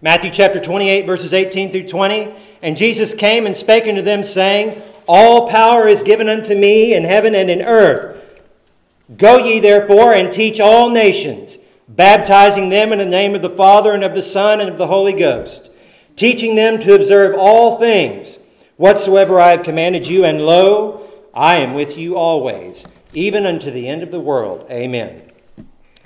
Matthew 0.02 0.32
chapter 0.32 0.60
28, 0.60 1.06
verses 1.06 1.34
18 1.34 1.72
through 1.72 1.88
20. 1.88 2.34
And 2.62 2.78
Jesus 2.78 3.14
came 3.14 3.46
and 3.46 3.56
spake 3.56 3.88
unto 3.88 4.02
them, 4.02 4.24
saying, 4.24 4.82
All 5.08 5.50
power 5.50 5.88
is 5.88 6.04
given 6.04 6.30
unto 6.30 6.56
me 6.56 6.94
in 6.94 7.04
heaven 7.04 7.34
and 7.34 7.50
in 7.50 7.62
earth. 7.62 8.22
Go 9.18 9.38
ye 9.38 9.60
therefore 9.60 10.14
and 10.14 10.32
teach 10.32 10.60
all 10.60 10.90
nations, 10.90 11.58
baptizing 11.88 12.70
them 12.70 12.92
in 12.92 13.00
the 13.00 13.06
name 13.06 13.34
of 13.34 13.42
the 13.42 13.50
Father 13.50 13.94
and 13.94 14.04
of 14.04 14.14
the 14.14 14.22
Son 14.22 14.60
and 14.60 14.70
of 14.70 14.78
the 14.78 14.88
Holy 14.88 15.14
Ghost, 15.14 15.70
teaching 16.16 16.56
them 16.56 16.80
to 16.82 16.94
observe 16.94 17.36
all 17.38 17.80
things 17.80 18.39
whatsoever 18.80 19.40
I 19.40 19.52
have 19.52 19.64
commanded 19.64 20.08
you. 20.08 20.26
And 20.26 20.42
lo, 20.42 21.08
I 21.34 21.58
am 21.58 21.76
with 21.76 21.98
you 21.98 22.18
always, 22.18 22.86
even 23.14 23.46
unto 23.46 23.70
the 23.70 23.88
end 23.88 24.02
of 24.02 24.10
the 24.10 24.20
world. 24.20 24.66
Amen. 24.72 25.22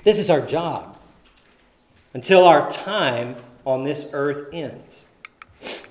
This 0.02 0.18
is 0.18 0.28
our 0.28 0.42
job 0.42 0.98
until 2.12 2.44
our 2.44 2.68
time 2.68 3.36
on 3.64 3.84
this 3.84 4.06
earth 4.12 4.48
ends. 4.52 5.06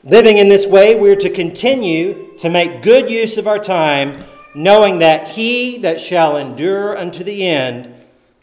Living 0.04 0.38
in 0.38 0.50
this 0.50 0.68
way, 0.68 0.96
we're 0.96 1.16
to 1.16 1.30
continue 1.30 2.38
to 2.38 2.50
make 2.50 2.84
good 2.84 3.10
use 3.10 3.38
of 3.38 3.48
our 3.48 3.58
time, 3.58 4.20
knowing 4.54 5.00
that 5.00 5.30
he 5.30 5.80
that 5.80 6.00
shall 6.00 6.38
endure 6.38 6.96
unto 6.98 7.24
the 7.24 7.48
end, 7.48 7.96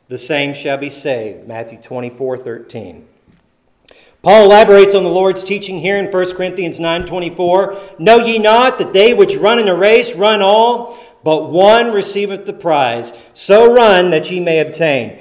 the 0.09 0.19
same 0.19 0.55
shall 0.55 0.79
be 0.79 0.91
saved. 0.91 1.47
Matthew 1.47 1.79
24 1.79 2.39
13. 2.39 3.07
Paul 4.23 4.45
elaborates 4.45 4.95
on 4.95 5.03
the 5.03 5.11
Lord's 5.11 5.45
teaching 5.45 5.79
here 5.79 5.97
in 5.97 6.11
1 6.11 6.35
Corinthians 6.35 6.79
9:24, 6.79 7.77
"Know 7.99 8.19
ye 8.19 8.39
not 8.39 8.79
that 8.79 8.93
they 8.93 9.15
which 9.15 9.37
run 9.37 9.59
in 9.59 9.69
a 9.69 9.75
race 9.75 10.15
run 10.15 10.43
all, 10.43 10.99
but 11.23 11.51
one 11.51 11.93
receiveth 11.93 12.47
the 12.47 12.53
prize. 12.53 13.13
So 13.35 13.73
run 13.73 14.11
that 14.11 14.31
ye 14.31 14.41
may 14.41 14.61
obtain. 14.61 15.19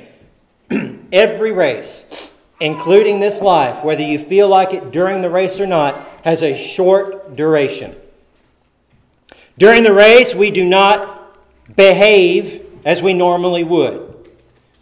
Every 1.12 1.52
race, 1.52 2.32
including 2.60 3.20
this 3.20 3.42
life, 3.42 3.84
whether 3.84 4.04
you 4.04 4.20
feel 4.20 4.48
like 4.48 4.74
it 4.74 4.92
during 4.92 5.22
the 5.22 5.30
race 5.30 5.60
or 5.60 5.68
not, 5.68 5.96
has 6.24 6.42
a 6.42 6.56
short 6.56 7.36
duration. 7.36 7.96
During 9.58 9.84
the 9.84 9.94
race, 9.94 10.34
we 10.34 10.52
do 10.52 10.64
not 10.64 11.38
behave 11.76 12.66
as 12.86 13.02
we 13.02 13.14
normally 13.14 13.64
would. 13.64 14.30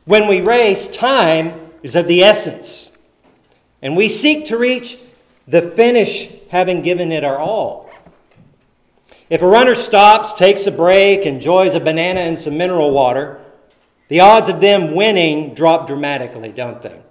When 0.06 0.28
we 0.28 0.42
race, 0.42 0.90
time 0.90 1.54
is 1.82 1.96
of 1.96 2.08
the 2.08 2.22
essence. 2.22 2.87
And 3.82 3.96
we 3.96 4.10
seek 4.10 4.48
to 4.48 4.58
reach 4.58 4.98
the 5.48 5.62
finish 5.62 6.30
having 6.50 6.82
given 6.82 7.12
it 7.12 7.24
our 7.24 7.38
all. 7.38 7.90
If 9.30 9.42
a 9.42 9.48
runner 9.48 9.76
stops, 9.76 10.34
takes 10.34 10.66
a 10.68 10.72
break, 10.72 11.26
enjoys 11.26 11.76
a 11.76 11.80
banana 11.80 12.22
and 12.22 12.40
some 12.40 12.58
mineral 12.58 12.92
water, 12.92 13.40
the 14.08 14.22
odds 14.22 14.48
of 14.48 14.62
them 14.62 14.96
winning 14.96 15.54
drop 15.54 15.88
dramatically, 15.88 16.50
don't 16.50 16.82
they? 16.82 17.02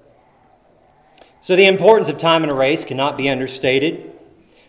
So 1.42 1.54
the 1.54 1.66
importance 1.66 2.08
of 2.08 2.18
time 2.18 2.42
in 2.42 2.50
a 2.50 2.54
race 2.54 2.84
cannot 2.84 3.16
be 3.16 3.28
understated. 3.28 4.12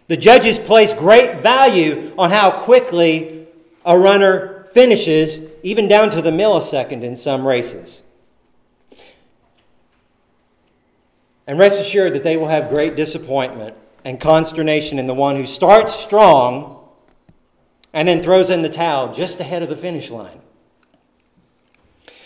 The 0.08 0.18
judges 0.18 0.60
place 0.60 0.94
great 0.94 1.42
value 1.42 2.14
on 2.18 2.32
how 2.32 2.52
quickly 2.52 3.48
a 3.86 3.98
runner 3.98 4.66
finishes, 4.74 5.50
even 5.64 5.88
down 5.88 6.12
to 6.12 6.22
the 6.22 6.32
millisecond 6.32 7.02
in 7.02 7.16
some 7.16 7.48
races. 7.48 8.04
And 11.48 11.58
rest 11.58 11.80
assured 11.80 12.14
that 12.14 12.24
they 12.24 12.38
will 12.38 12.50
have 12.50 12.70
great 12.70 12.96
disappointment 12.96 13.76
and 14.06 14.20
consternation 14.20 15.00
in 15.00 15.08
the 15.08 15.14
one 15.14 15.38
who 15.38 15.48
starts 15.48 15.96
strong 15.96 16.88
and 17.94 18.08
then 18.08 18.22
throws 18.22 18.50
in 18.50 18.62
the 18.62 18.70
towel 18.70 19.14
just 19.14 19.40
ahead 19.40 19.64
of 19.64 19.70
the 19.70 19.78
finish 19.78 20.12
line. 20.12 20.42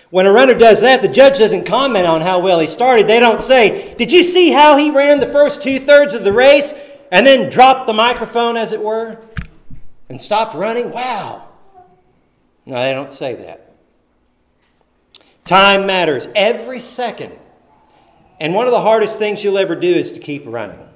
When 0.09 0.25
a 0.25 0.31
runner 0.31 0.55
does 0.55 0.81
that, 0.81 1.01
the 1.01 1.07
judge 1.07 1.37
doesn't 1.37 1.65
comment 1.65 2.05
on 2.05 2.19
how 2.19 2.41
well 2.41 2.59
he 2.59 2.67
started. 2.67 3.07
They 3.07 3.19
don't 3.19 3.41
say, 3.41 3.93
Did 3.95 4.11
you 4.11 4.23
see 4.23 4.51
how 4.51 4.75
he 4.75 4.89
ran 4.89 5.21
the 5.21 5.27
first 5.27 5.63
two 5.63 5.79
thirds 5.79 6.13
of 6.13 6.25
the 6.25 6.33
race? 6.33 6.73
and 7.11 7.27
then 7.27 7.49
dropped 7.49 7.87
the 7.87 7.93
microphone, 7.93 8.55
as 8.55 8.71
it 8.71 8.81
were, 8.81 9.17
and 10.09 10.21
stopped 10.21 10.55
running? 10.55 10.91
Wow. 10.91 11.49
No, 12.65 12.81
they 12.81 12.93
don't 12.93 13.11
say 13.11 13.35
that. 13.35 13.73
Time 15.43 15.85
matters 15.85 16.27
every 16.35 16.79
second. 16.79 17.33
And 18.41 18.55
one 18.55 18.65
of 18.65 18.71
the 18.71 18.81
hardest 18.81 19.19
things 19.19 19.43
you'll 19.43 19.59
ever 19.59 19.75
do 19.75 19.93
is 19.93 20.11
to 20.13 20.19
keep 20.19 20.41
running, 20.47 20.89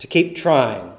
to 0.00 0.08
keep 0.08 0.34
trying, 0.34 0.92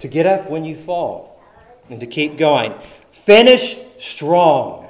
to 0.00 0.08
get 0.08 0.26
up 0.26 0.50
when 0.50 0.64
you 0.64 0.74
fall, 0.74 1.40
and 1.88 2.00
to 2.00 2.06
keep 2.08 2.36
going. 2.36 2.74
Finish 3.12 3.78
strong. 4.00 4.88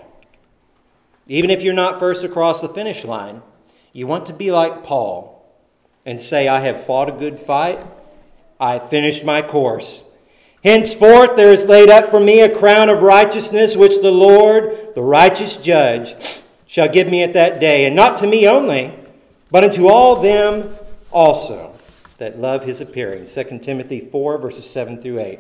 Even 1.27 1.51
if 1.51 1.61
you're 1.61 1.75
not 1.75 2.01
first 2.01 2.25
across 2.25 2.63
the 2.63 2.71
finish 2.71 3.05
line, 3.05 3.43
you 3.93 4.07
want 4.07 4.25
to 4.27 4.33
be 4.33 4.51
like 4.51 4.83
Paul 4.83 5.47
and 6.07 6.23
say, 6.23 6.49
I 6.49 6.61
have 6.61 6.87
fought 6.87 7.11
a 7.11 7.13
good 7.13 7.39
fight. 7.39 7.85
I 8.59 8.79
finished 8.79 9.27
my 9.27 9.43
course. 9.43 10.05
Henceforth 10.65 11.37
there 11.37 11.53
is 11.53 11.67
laid 11.67 11.91
up 11.91 12.11
for 12.11 12.19
me 12.19 12.41
a 12.41 12.59
crown 12.59 12.89
of 12.89 13.03
righteousness, 13.03 13.77
which 13.77 14.01
the 14.01 14.11
Lord, 14.11 14.95
the 14.95 15.03
righteous 15.03 15.57
judge, 15.57 16.15
shall 16.67 16.89
give 16.89 17.09
me 17.09 17.23
at 17.23 17.35
that 17.35 17.61
day, 17.61 17.85
and 17.85 17.95
not 17.95 18.17
to 18.21 18.27
me 18.27 18.49
only, 18.49 18.97
but 19.51 19.65
unto 19.65 19.89
all 19.89 20.21
them 20.21 20.75
also 21.11 21.75
that 22.19 22.39
love 22.39 22.65
his 22.65 22.81
appearing. 22.81 23.27
2 23.27 23.59
Timothy 23.61 24.01
4, 24.01 24.39
verses 24.39 24.69
7 24.69 25.01
through 25.01 25.21
8. 25.21 25.39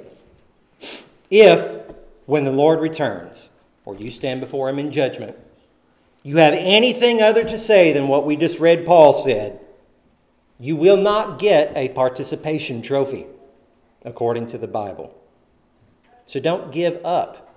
If, 1.31 1.81
when 2.26 2.45
the 2.45 2.50
Lord 2.50 2.81
returns, 2.81 3.50
or 3.85 3.97
you 3.97 4.11
stand 4.11 4.40
before 4.40 4.69
him 4.69 4.79
in 4.79 4.90
judgment, 4.90 5.37
you 6.23 6.38
have 6.38 6.55
anything 6.55 7.23
other 7.23 7.45
to 7.45 7.59
say 7.59 7.93
than 7.93 8.09
what 8.09 8.26
we 8.26 8.37
just 8.37 8.59
read 8.59 8.87
Paul 8.87 9.12
said, 9.12 9.61
you 10.59 10.77
will 10.77 10.96
not 10.96 11.38
get 11.38 11.73
a 11.77 11.88
participation 11.90 12.83
trophy, 12.83 13.27
according 14.05 14.46
to 14.49 14.59
the 14.59 14.66
Bible. 14.66 15.16
So 16.27 16.40
don't 16.40 16.70
give 16.73 17.05
up. 17.05 17.55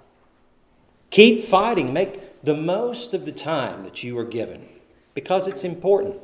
Keep 1.10 1.46
fighting. 1.46 1.94
Make 1.94 2.44
the 2.44 2.56
most 2.56 3.14
of 3.14 3.26
the 3.26 3.32
time 3.32 3.84
that 3.84 4.04
you 4.04 4.18
are 4.18 4.26
given 4.26 4.68
because 5.14 5.48
it's 5.48 5.64
important. 5.64 6.16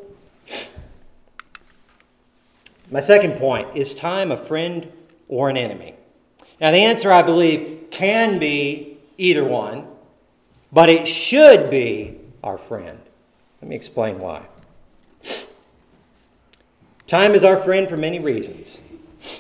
My 2.92 3.00
second 3.00 3.38
point 3.38 3.76
is 3.76 3.94
time 3.94 4.32
a 4.32 4.38
friend 4.38 4.92
or 5.28 5.50
an 5.50 5.58
enemy? 5.58 5.94
Now, 6.60 6.72
the 6.72 6.78
answer, 6.78 7.12
I 7.12 7.22
believe, 7.22 7.88
can 7.92 8.40
be 8.40 8.98
either 9.18 9.44
one, 9.44 9.88
but 10.72 10.90
it 10.90 11.08
should 11.08 11.70
be 11.70 12.18
our 12.44 12.58
friend. 12.58 13.00
Let 13.62 13.70
me 13.70 13.76
explain 13.76 14.20
why. 14.20 14.46
Time 17.06 17.34
is 17.34 17.44
our 17.44 17.58
friend 17.58 17.88
for 17.88 17.98
many 17.98 18.20
reasons. 18.20 18.80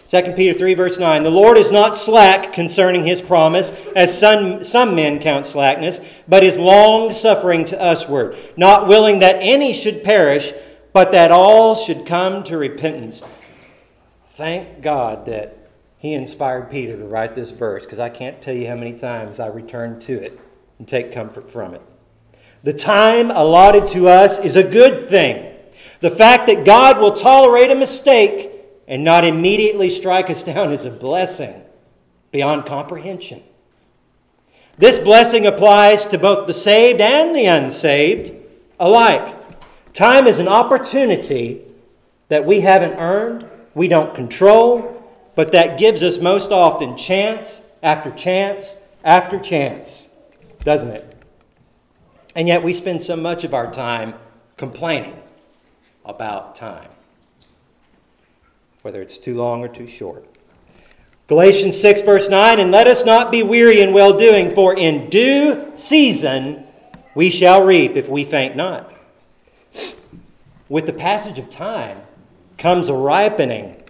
2 0.10 0.34
Peter 0.34 0.58
3, 0.58 0.74
verse 0.74 0.98
9 0.98 1.24
The 1.24 1.30
Lord 1.30 1.58
is 1.58 1.72
not 1.72 1.96
slack 1.96 2.52
concerning 2.54 3.06
his 3.06 3.22
promise, 3.22 3.72
as 3.96 4.18
some, 4.18 4.64
some 4.64 4.96
men 4.96 5.20
count 5.20 5.46
slackness, 5.46 6.00
but 6.28 6.44
is 6.44 6.58
long 6.58 7.14
suffering 7.14 7.66
to 7.66 7.76
usward, 7.76 8.36
not 8.58 8.88
willing 8.88 9.20
that 9.20 9.38
any 9.40 9.74
should 9.74 10.04
perish, 10.04 10.52
but 10.94 11.12
that 11.12 11.32
all 11.32 11.76
should 11.76 12.06
come 12.06 12.44
to 12.44 12.58
repentance. 12.58 13.24
Thank 14.32 14.82
God 14.82 15.26
that 15.26 15.70
he 15.98 16.14
inspired 16.14 16.72
Peter 16.72 16.98
to 16.98 17.04
write 17.04 17.36
this 17.36 17.52
verse, 17.52 17.84
because 17.84 18.00
I 18.00 18.10
can't 18.10 18.42
tell 18.42 18.56
you 18.56 18.68
how 18.68 18.76
many 18.76 18.98
times 18.98 19.40
I 19.40 19.48
return 19.48 20.00
to 20.02 20.14
it 20.14 20.40
and 20.78 20.88
take 20.88 21.12
comfort 21.12 21.52
from 21.52 21.74
it. 21.74 21.82
The 22.64 22.74
time 22.74 23.32
allotted 23.32 23.88
to 23.88 24.08
us 24.08 24.38
is 24.38 24.56
a 24.56 24.64
good 24.64 25.10
thing. 25.10 25.56
The 26.00 26.12
fact 26.12 26.48
that 26.48 26.66
God 26.66 27.00
will 27.00 27.14
tolerate 27.14 27.72
a 27.72 27.76
mistake 27.76 28.52
and 28.88 29.04
not 29.04 29.26
immediately 29.26 29.90
strike 29.90 30.30
us 30.30 30.44
down 30.44 30.72
is 30.72 30.86
a 30.86 30.90
blessing 30.90 31.62
beyond 32.32 32.66
comprehension. 32.66 33.44
This 34.78 34.98
blessing 34.98 35.46
applies 35.46 36.06
to 36.06 36.18
both 36.18 36.48
the 36.48 36.54
saved 36.54 37.02
and 37.02 37.36
the 37.36 37.46
unsaved 37.46 38.32
alike. 38.80 39.36
Time 39.94 40.28
is 40.28 40.40
an 40.40 40.48
opportunity 40.48 41.62
that 42.28 42.46
we 42.46 42.62
haven't 42.62 42.94
earned, 42.94 43.50
we 43.74 43.88
don't 43.88 44.14
control, 44.14 44.96
but 45.36 45.52
that 45.52 45.80
gives 45.80 46.04
us 46.04 46.20
most 46.20 46.52
often 46.52 46.96
chance 46.96 47.62
after 47.82 48.12
chance 48.12 48.76
after 49.04 49.40
chance, 49.40 50.08
doesn't 50.64 50.92
it? 50.92 51.18
And 52.36 52.48
yet 52.48 52.64
we 52.64 52.74
spend 52.74 53.02
so 53.02 53.16
much 53.16 53.44
of 53.44 53.54
our 53.54 53.72
time 53.72 54.14
complaining 54.58 55.20
about 56.06 56.56
time, 56.56 56.90
whether 58.82 59.02
it's 59.02 59.18
too 59.18 59.36
long 59.36 59.62
or 59.62 59.68
too 59.68 59.88
short. 59.88 60.26
Galatians 61.28 61.80
6, 61.80 62.02
verse 62.02 62.28
9, 62.28 62.60
and 62.60 62.72
let 62.72 62.88
us 62.88 63.06
not 63.06 63.32
be 63.32 63.44
weary 63.44 63.82
in 63.82 63.94
well 63.94 64.18
doing, 64.18 64.54
for 64.54 64.76
in 64.76 65.10
due 65.10 65.72
season 65.76 66.66
we 67.16 67.30
shall 67.30 67.64
reap 67.64 67.96
if 67.96 68.10
we 68.10 68.26
faint 68.26 68.56
not. 68.56 68.92
With 70.68 70.86
the 70.86 70.94
passage 70.94 71.40
of 71.40 71.50
time 71.50 72.02
comes 72.58 72.90
a 72.90 72.94
ripening 72.94 73.82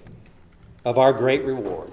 of 0.86 0.98
our 0.98 1.12
great 1.12 1.44
reward. 1.44 1.92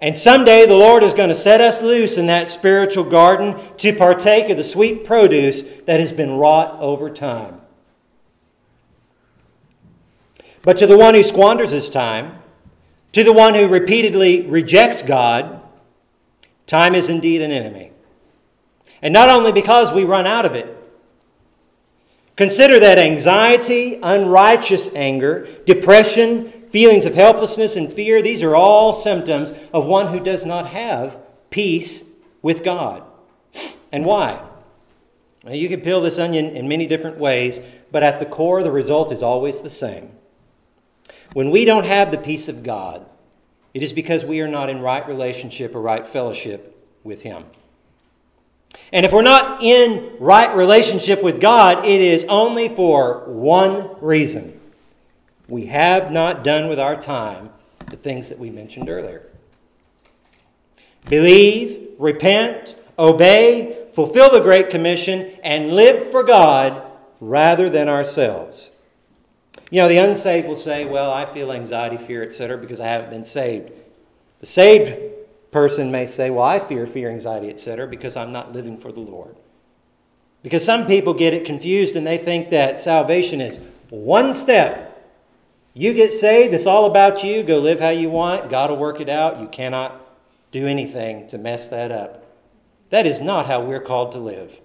And 0.00 0.16
someday 0.16 0.66
the 0.66 0.74
Lord 0.74 1.02
is 1.02 1.14
going 1.14 1.30
to 1.30 1.34
set 1.34 1.60
us 1.60 1.80
loose 1.80 2.18
in 2.18 2.26
that 2.26 2.48
spiritual 2.48 3.04
garden 3.04 3.58
to 3.78 3.94
partake 3.94 4.50
of 4.50 4.58
the 4.58 4.64
sweet 4.64 5.06
produce 5.06 5.62
that 5.86 6.00
has 6.00 6.12
been 6.12 6.32
wrought 6.32 6.78
over 6.80 7.08
time. 7.08 7.60
But 10.62 10.76
to 10.78 10.86
the 10.86 10.98
one 10.98 11.14
who 11.14 11.24
squanders 11.24 11.70
his 11.70 11.88
time, 11.88 12.42
to 13.12 13.24
the 13.24 13.32
one 13.32 13.54
who 13.54 13.68
repeatedly 13.68 14.42
rejects 14.42 15.00
God, 15.00 15.62
time 16.66 16.94
is 16.94 17.08
indeed 17.08 17.40
an 17.40 17.52
enemy. 17.52 17.92
And 19.00 19.14
not 19.14 19.30
only 19.30 19.52
because 19.52 19.92
we 19.92 20.04
run 20.04 20.26
out 20.26 20.44
of 20.44 20.54
it. 20.54 20.75
Consider 22.36 22.78
that 22.80 22.98
anxiety, 22.98 23.98
unrighteous 24.02 24.94
anger, 24.94 25.48
depression, 25.64 26.52
feelings 26.70 27.06
of 27.06 27.14
helplessness 27.14 27.76
and 27.76 27.90
fear, 27.90 28.20
these 28.20 28.42
are 28.42 28.54
all 28.54 28.92
symptoms 28.92 29.52
of 29.72 29.86
one 29.86 30.12
who 30.12 30.20
does 30.20 30.44
not 30.44 30.68
have 30.68 31.16
peace 31.48 32.04
with 32.42 32.62
God. 32.62 33.02
And 33.90 34.04
why? 34.04 34.46
Now, 35.44 35.52
you 35.52 35.68
can 35.68 35.80
peel 35.80 36.02
this 36.02 36.18
onion 36.18 36.54
in 36.56 36.68
many 36.68 36.86
different 36.86 37.18
ways, 37.18 37.60
but 37.90 38.02
at 38.02 38.18
the 38.18 38.26
core, 38.26 38.62
the 38.62 38.70
result 38.70 39.12
is 39.12 39.22
always 39.22 39.62
the 39.62 39.70
same. 39.70 40.10
When 41.32 41.50
we 41.50 41.64
don't 41.64 41.86
have 41.86 42.10
the 42.10 42.18
peace 42.18 42.48
of 42.48 42.62
God, 42.62 43.06
it 43.72 43.82
is 43.82 43.92
because 43.92 44.24
we 44.24 44.40
are 44.40 44.48
not 44.48 44.68
in 44.68 44.80
right 44.80 45.06
relationship 45.06 45.74
or 45.74 45.80
right 45.80 46.06
fellowship 46.06 46.76
with 47.04 47.22
Him. 47.22 47.44
And 48.92 49.04
if 49.04 49.12
we're 49.12 49.22
not 49.22 49.62
in 49.62 50.16
right 50.20 50.54
relationship 50.54 51.22
with 51.22 51.40
God, 51.40 51.84
it 51.84 52.00
is 52.00 52.24
only 52.28 52.68
for 52.68 53.24
one 53.26 53.96
reason. 54.00 54.60
We 55.48 55.66
have 55.66 56.10
not 56.10 56.44
done 56.44 56.68
with 56.68 56.78
our 56.78 57.00
time 57.00 57.50
the 57.86 57.96
things 57.96 58.28
that 58.28 58.38
we 58.38 58.50
mentioned 58.50 58.88
earlier. 58.88 59.22
believe, 61.08 61.90
repent, 61.98 62.76
obey, 62.98 63.86
fulfill 63.94 64.30
the 64.30 64.40
Great 64.40 64.70
Commission, 64.70 65.32
and 65.42 65.72
live 65.72 66.10
for 66.10 66.22
God 66.22 66.82
rather 67.20 67.70
than 67.70 67.88
ourselves. 67.88 68.70
You 69.70 69.82
know, 69.82 69.88
the 69.88 69.98
unsaved 69.98 70.46
will 70.46 70.56
say, 70.56 70.84
Well, 70.84 71.10
I 71.10 71.24
feel 71.26 71.52
anxiety, 71.52 71.96
fear, 71.96 72.22
etc., 72.22 72.58
because 72.58 72.80
I 72.80 72.86
haven't 72.86 73.10
been 73.10 73.24
saved. 73.24 73.70
The 74.40 74.46
saved 74.46 75.15
person 75.56 75.90
may 75.90 76.06
say, 76.06 76.28
Well, 76.28 76.44
I 76.44 76.58
fear, 76.58 76.86
fear, 76.86 77.08
anxiety, 77.08 77.48
etc., 77.48 77.86
because 77.86 78.14
I'm 78.14 78.30
not 78.30 78.52
living 78.52 78.76
for 78.76 78.92
the 78.92 79.00
Lord. 79.00 79.36
Because 80.42 80.62
some 80.62 80.86
people 80.86 81.14
get 81.14 81.32
it 81.32 81.46
confused 81.46 81.96
and 81.96 82.06
they 82.06 82.18
think 82.18 82.50
that 82.50 82.76
salvation 82.76 83.40
is 83.40 83.58
one 83.88 84.34
step. 84.34 85.02
You 85.72 85.94
get 85.94 86.12
saved, 86.12 86.52
it's 86.52 86.66
all 86.66 86.84
about 86.84 87.24
you. 87.24 87.42
Go 87.42 87.58
live 87.58 87.80
how 87.80 87.88
you 87.88 88.10
want. 88.10 88.50
God 88.50 88.68
will 88.68 88.76
work 88.76 89.00
it 89.00 89.08
out. 89.08 89.40
You 89.40 89.48
cannot 89.48 89.98
do 90.52 90.66
anything 90.66 91.26
to 91.28 91.38
mess 91.38 91.68
that 91.68 91.90
up. 91.90 92.26
That 92.90 93.06
is 93.06 93.22
not 93.22 93.46
how 93.46 93.62
we're 93.62 93.80
called 93.80 94.12
to 94.12 94.18
live. 94.18 94.60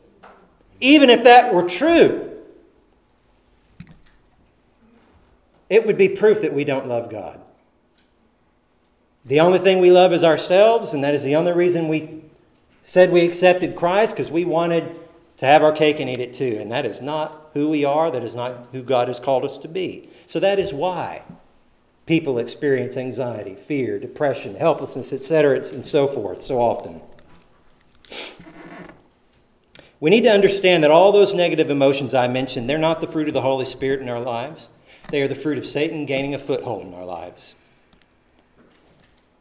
Even 0.82 1.10
if 1.10 1.24
that 1.24 1.54
were 1.54 1.70
true, 1.70 2.38
it 5.70 5.86
would 5.86 5.98
be 5.98 6.10
proof 6.10 6.42
that 6.42 6.54
we 6.54 6.66
don't 6.66 6.88
love 6.88 7.10
God. 7.10 7.41
The 9.26 9.40
only 9.40 9.60
thing 9.60 9.80
we 9.80 9.92
love 9.92 10.14
is 10.14 10.24
ourselves, 10.24 10.94
and 10.94 11.04
that 11.04 11.14
is 11.14 11.24
the 11.24 11.36
only 11.36 11.52
reason 11.52 11.88
we 11.88 12.24
said 12.84 13.12
we 13.12 13.24
accepted 13.24 13.76
Christ, 13.76 14.16
because 14.16 14.32
we 14.32 14.44
wanted 14.46 14.96
to 15.38 15.46
have 15.46 15.62
our 15.62 15.72
cake 15.72 16.00
and 16.00 16.10
eat 16.10 16.20
it 16.20 16.34
too. 16.34 16.58
And 16.60 16.72
that 16.72 16.86
is 16.86 17.02
not 17.02 17.50
who 17.54 17.70
we 17.70 17.86
are, 17.86 18.10
that 18.10 18.24
is 18.24 18.36
not 18.36 18.68
who 18.72 18.82
God 18.82 19.08
has 19.08 19.20
called 19.20 19.46
us 19.46 19.58
to 19.60 19.68
be. 19.68 20.10
So 20.26 20.40
that 20.40 20.58
is 20.60 20.74
why 20.74 21.24
people 22.06 22.40
experience 22.40 22.98
anxiety, 22.98 23.56
fear, 23.56 24.00
depression, 24.00 24.56
helplessness, 24.56 25.14
etc., 25.14 25.58
and 25.72 25.86
so 25.86 26.08
forth 26.08 26.42
so 26.42 26.60
often. 26.60 27.02
We 30.00 30.10
need 30.10 30.24
to 30.24 30.32
understand 30.32 30.84
that 30.84 30.90
all 30.90 31.12
those 31.12 31.36
negative 31.36 31.70
emotions 31.70 32.16
I 32.16 32.28
mentioned, 32.28 32.68
they're 32.68 32.80
not 32.80 33.02
the 33.02 33.08
fruit 33.08 33.28
of 33.28 33.36
the 33.36 33.42
Holy 33.42 33.68
Spirit 33.68 34.02
in 34.02 34.10
our 34.10 34.20
lives. 34.20 34.68
They 35.10 35.22
are 35.22 35.28
the 35.28 35.36
fruit 35.36 35.60
of 35.60 35.68
Satan 35.68 36.08
gaining 36.08 36.34
a 36.34 36.40
foothold 36.40 36.88
in 36.88 36.94
our 36.96 37.06
lives. 37.06 37.54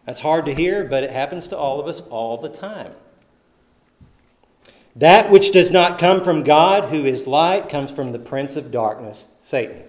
That's 0.06 0.20
hard 0.20 0.46
to 0.46 0.54
hear, 0.54 0.84
but 0.84 1.04
it 1.04 1.10
happens 1.10 1.48
to 1.48 1.56
all 1.56 1.80
of 1.80 1.86
us 1.86 2.00
all 2.10 2.38
the 2.38 2.48
time. 2.48 2.92
That 4.96 5.30
which 5.30 5.52
does 5.52 5.70
not 5.70 5.98
come 5.98 6.24
from 6.24 6.42
God, 6.42 6.90
who 6.90 7.04
is 7.04 7.26
light, 7.26 7.68
comes 7.68 7.90
from 7.90 8.12
the 8.12 8.18
prince 8.18 8.56
of 8.56 8.70
darkness, 8.70 9.26
Satan. 9.40 9.84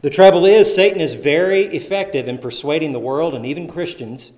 The 0.00 0.10
trouble 0.10 0.44
is, 0.44 0.72
Satan 0.72 1.00
is 1.00 1.14
very 1.14 1.74
effective 1.74 2.28
in 2.28 2.38
persuading 2.38 2.92
the 2.92 3.00
world 3.00 3.34
and 3.34 3.44
even 3.44 3.68
Christians 3.68 4.32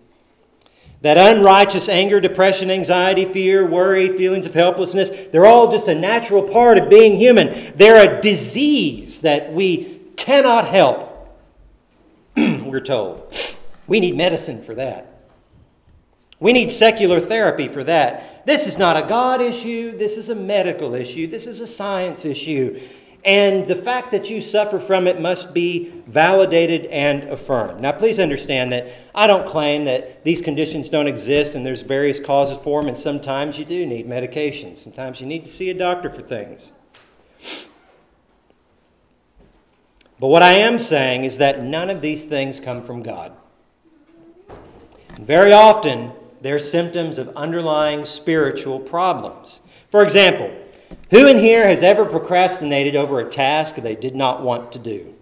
that 1.03 1.16
unrighteous 1.16 1.88
anger, 1.88 2.21
depression, 2.21 2.71
anxiety, 2.71 3.25
fear, 3.25 3.66
worry, 3.66 4.16
feelings 4.16 4.47
of 4.47 4.55
helplessness, 4.55 5.11
they're 5.33 5.47
all 5.47 5.71
just 5.71 5.88
a 5.88 5.95
natural 5.95 6.43
part 6.43 6.79
of 6.79 6.90
being 6.90 7.19
human. 7.19 7.73
They're 7.77 8.19
a 8.19 8.21
disease 8.21 9.23
that 9.23 9.53
we 9.53 10.01
cannot 10.16 10.69
help, 10.69 11.38
we're 12.37 12.81
told. 12.81 13.35
We 13.90 13.98
need 13.98 14.16
medicine 14.16 14.62
for 14.62 14.76
that. 14.76 15.05
We 16.38 16.53
need 16.53 16.70
secular 16.70 17.18
therapy 17.18 17.66
for 17.66 17.83
that. 17.83 18.46
This 18.46 18.68
is 18.68 18.79
not 18.79 18.96
a 18.96 19.09
God 19.09 19.42
issue. 19.42 19.98
This 19.98 20.16
is 20.16 20.29
a 20.29 20.35
medical 20.37 20.94
issue. 20.94 21.26
This 21.26 21.44
is 21.44 21.59
a 21.59 21.66
science 21.66 22.24
issue. 22.24 22.81
And 23.24 23.66
the 23.66 23.74
fact 23.74 24.12
that 24.12 24.31
you 24.31 24.42
suffer 24.42 24.79
from 24.79 25.09
it 25.09 25.20
must 25.20 25.53
be 25.53 25.92
validated 26.07 26.87
and 26.87 27.24
affirmed. 27.24 27.81
Now, 27.81 27.90
please 27.90 28.20
understand 28.20 28.72
that 28.72 28.87
I 29.12 29.26
don't 29.26 29.48
claim 29.48 29.87
that 29.87 30.22
these 30.22 30.40
conditions 30.40 30.88
don't 30.88 31.09
exist 31.09 31.57
and 31.57 31.66
there's 31.66 31.83
various 31.83 32.20
causes 32.20 32.59
for 32.62 32.81
them, 32.81 32.88
and 32.88 32.96
sometimes 32.96 33.59
you 33.59 33.64
do 33.64 33.85
need 33.85 34.07
medication. 34.07 34.76
Sometimes 34.76 35.20
you 35.20 35.26
need 35.26 35.46
to 35.46 35.50
see 35.50 35.68
a 35.68 35.74
doctor 35.74 36.11
for 36.11 36.22
things. 36.22 36.70
But 40.20 40.29
what 40.29 40.44
I 40.44 40.53
am 40.53 40.79
saying 40.79 41.24
is 41.24 41.38
that 41.38 41.61
none 41.61 41.90
of 41.90 42.00
these 42.00 42.24
things 42.24 42.61
come 42.61 42.85
from 42.85 43.03
God. 43.03 43.33
Very 45.18 45.53
often, 45.53 46.12
they're 46.40 46.59
symptoms 46.59 47.18
of 47.18 47.29
underlying 47.37 48.05
spiritual 48.05 48.79
problems. 48.79 49.61
For 49.90 50.03
example, 50.03 50.51
who 51.11 51.27
in 51.27 51.38
here 51.38 51.68
has 51.68 51.83
ever 51.83 52.05
procrastinated 52.05 52.96
over 52.96 53.20
a 53.20 53.29
task 53.29 53.77
they 53.77 53.96
did 53.96 54.14
not 54.14 54.42
want 54.42 54.73
to 54.73 54.79
do? 54.79 55.14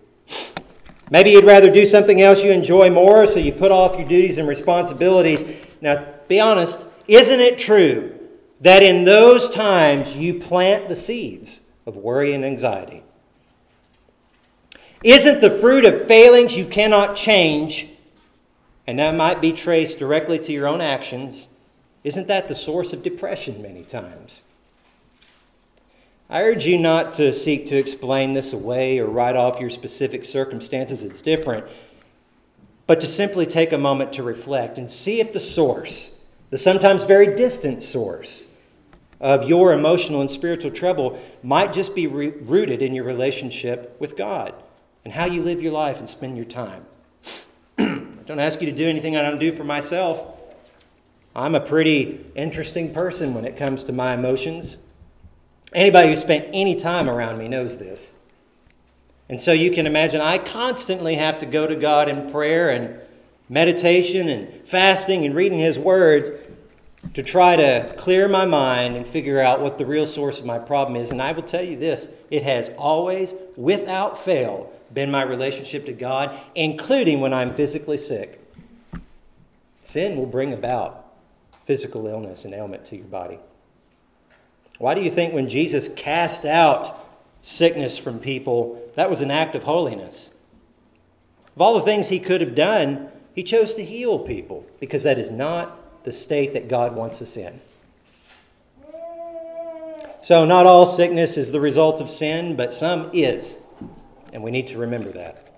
Maybe 1.11 1.31
you'd 1.31 1.44
rather 1.44 1.70
do 1.70 1.87
something 1.87 2.20
else 2.20 2.42
you 2.42 2.51
enjoy 2.51 2.90
more, 2.90 3.27
so 3.27 3.38
you 3.38 3.53
put 3.53 3.72
off 3.72 3.98
your 3.98 4.07
duties 4.07 4.37
and 4.37 4.46
responsibilities. 4.46 5.44
Now, 5.81 6.07
be 6.29 6.38
honest, 6.38 6.85
isn't 7.07 7.40
it 7.40 7.59
true 7.59 8.18
that 8.61 8.83
in 8.83 9.05
those 9.05 9.51
times 9.51 10.16
you 10.16 10.38
plant 10.38 10.88
the 10.88 10.96
seeds 10.96 11.62
of 11.87 11.96
worry 11.96 12.35
and 12.35 12.44
anxiety? 12.44 13.03
Isn't 15.03 15.40
the 15.40 15.51
fruit 15.51 15.87
of 15.87 16.07
failings 16.07 16.57
you 16.57 16.66
cannot 16.66 17.16
change, 17.16 17.88
and 18.88 18.98
that 18.98 19.14
might 19.14 19.42
be 19.42 19.53
traced 19.53 19.98
directly 19.98 20.38
to 20.38 20.51
your 20.51 20.66
own 20.66 20.81
actions, 20.81 21.46
isn't 22.05 22.27
that 22.27 22.48
the 22.48 22.57
source 22.57 22.94
of 22.94 23.03
depression 23.03 23.61
many 23.61 23.85
times? 23.85 24.40
I 26.31 26.40
urge 26.40 26.64
you 26.64 26.79
not 26.79 27.12
to 27.12 27.35
seek 27.35 27.66
to 27.66 27.77
explain 27.77 28.33
this 28.33 28.55
away 28.55 28.98
or 28.98 29.05
write 29.05 29.37
off 29.37 29.61
your 29.61 29.68
specific 29.68 30.24
circumstances 30.24 31.03
as 31.03 31.20
different, 31.20 31.66
but 32.87 32.98
to 33.03 33.07
simply 33.07 33.44
take 33.44 33.72
a 33.72 33.79
moment 33.79 34.14
to 34.14 34.22
reflect 34.22 34.79
and 34.79 34.90
see 34.90 35.20
if 35.20 35.35
the 35.35 35.40
source, 35.40 36.12
the 36.48 36.57
sometimes 36.57 37.05
very 37.05 37.37
distant 37.37 37.83
source, 37.83 38.44
of 39.20 39.46
your 39.46 39.74
emotional 39.74 40.22
and 40.22 40.31
spiritual 40.31 40.70
trouble 40.70 41.20
might 41.42 41.74
just 41.74 41.94
be 41.94 42.07
re- 42.07 42.31
rooted 42.31 42.81
in 42.81 42.94
your 42.94 43.05
relationship 43.05 43.94
with 44.01 44.16
God 44.16 44.55
and 45.05 45.12
how 45.12 45.27
you 45.27 45.42
live 45.42 45.61
your 45.61 45.72
life 45.72 45.98
and 45.98 46.09
spend 46.09 46.38
your 46.38 46.46
time. 46.46 46.87
Don't 48.29 48.41
ask 48.41 48.61
you 48.61 48.67
to 48.67 48.77
do 48.77 48.87
anything 48.87 49.17
I 49.17 49.23
don't 49.23 49.38
do 49.38 49.53
for 49.53 49.64
myself. 49.64 50.23
I'm 51.35 51.55
a 51.55 51.61
pretty 51.61 52.27
interesting 52.35 52.93
person 52.93 53.33
when 53.33 53.47
it 53.47 53.57
comes 53.57 53.85
to 53.85 53.93
my 53.93 54.12
emotions. 54.12 54.77
Anybody 55.73 56.11
who 56.11 56.17
spent 56.17 56.47
any 56.53 56.75
time 56.75 57.09
around 57.09 57.38
me 57.38 57.49
knows 57.49 57.79
this. 57.79 58.12
And 59.31 59.41
so 59.41 59.53
you 59.53 59.71
can 59.71 59.87
imagine 59.87 60.21
I 60.21 60.37
constantly 60.37 61.14
have 61.14 61.38
to 61.38 61.47
go 61.47 61.67
to 61.67 61.75
God 61.75 62.11
in 62.11 62.31
prayer 62.31 62.69
and 62.69 63.01
meditation 63.49 64.29
and 64.29 64.69
fasting 64.69 65.25
and 65.25 65.35
reading 65.35 65.61
His 65.61 65.79
words 65.79 66.29
to 67.14 67.23
try 67.23 67.57
to 67.57 67.95
clear 67.97 68.29
my 68.29 68.45
mind 68.45 68.95
and 68.95 69.07
figure 69.07 69.41
out 69.41 69.62
what 69.62 69.79
the 69.79 69.87
real 69.87 70.05
source 70.05 70.38
of 70.38 70.45
my 70.45 70.59
problem 70.59 71.01
is. 71.01 71.09
And 71.09 71.23
I 71.23 71.33
will 71.33 71.45
tell 71.45 71.64
you 71.64 71.79
this 71.79 72.09
it 72.31 72.43
has 72.43 72.69
always, 72.77 73.33
without 73.57 74.23
fail, 74.23 74.71
been 74.92 75.11
my 75.11 75.22
relationship 75.22 75.87
to 75.87 75.92
God, 75.92 76.38
including 76.55 77.20
when 77.20 77.33
I'm 77.33 77.55
physically 77.55 77.98
sick. 77.98 78.40
Sin 79.83 80.16
will 80.16 80.27
bring 80.27 80.53
about 80.53 81.07
physical 81.64 82.07
illness 82.07 82.44
and 82.44 82.55
ailment 82.55 82.87
to 82.87 82.96
your 82.96 83.07
body. 83.07 83.38
Why 84.79 84.94
do 84.94 85.01
you 85.01 85.11
think 85.11 85.35
when 85.35 85.48
Jesus 85.48 85.88
cast 85.96 86.44
out 86.44 87.07
sickness 87.42 87.98
from 87.98 88.18
people, 88.18 88.83
that 88.94 89.11
was 89.11 89.20
an 89.20 89.31
act 89.31 89.55
of 89.55 89.64
holiness? 89.64 90.31
Of 91.57 91.62
all 91.62 91.74
the 91.74 91.85
things 91.85 92.09
he 92.09 92.20
could 92.20 92.40
have 92.40 92.55
done, 92.55 93.09
he 93.35 93.42
chose 93.42 93.74
to 93.74 93.85
heal 93.85 94.18
people 94.18 94.64
because 94.79 95.03
that 95.03 95.18
is 95.18 95.31
not 95.31 96.05
the 96.05 96.12
state 96.12 96.53
that 96.55 96.68
God 96.68 96.94
wants 96.94 97.20
us 97.20 97.37
in. 97.37 97.61
So, 100.22 100.44
not 100.44 100.66
all 100.66 100.87
sickness 100.87 101.37
is 101.37 101.53
the 101.53 101.61
result 101.61 102.01
of 102.01 102.11
sin, 102.11 102.57
but 102.57 102.72
some 102.72 103.11
is. 103.12 103.59
And 104.38 104.44
we 104.44 104.53
need 104.53 104.68
to 104.68 104.79
remember 104.79 105.11
that. 105.11 105.48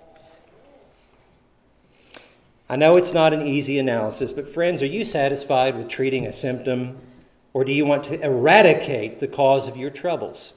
I 2.67 2.77
know 2.77 2.97
it's 2.97 3.13
not 3.13 3.35
an 3.35 3.47
easy 3.47 3.79
analysis, 3.79 4.33
but 4.33 4.49
friends, 4.49 4.81
are 4.81 4.87
you 4.87 5.05
satisfied 5.05 5.77
with 5.77 5.91
treating 5.91 6.27
a 6.27 6.33
symptom 6.33 6.97
or 7.53 7.63
do 7.63 7.73
you 7.73 7.85
want 7.85 8.05
to 8.05 8.19
eradicate 8.23 9.21
the 9.21 9.29
cause 9.29 9.69
of 9.69 9.77
your 9.77 9.91
troubles? 9.91 10.55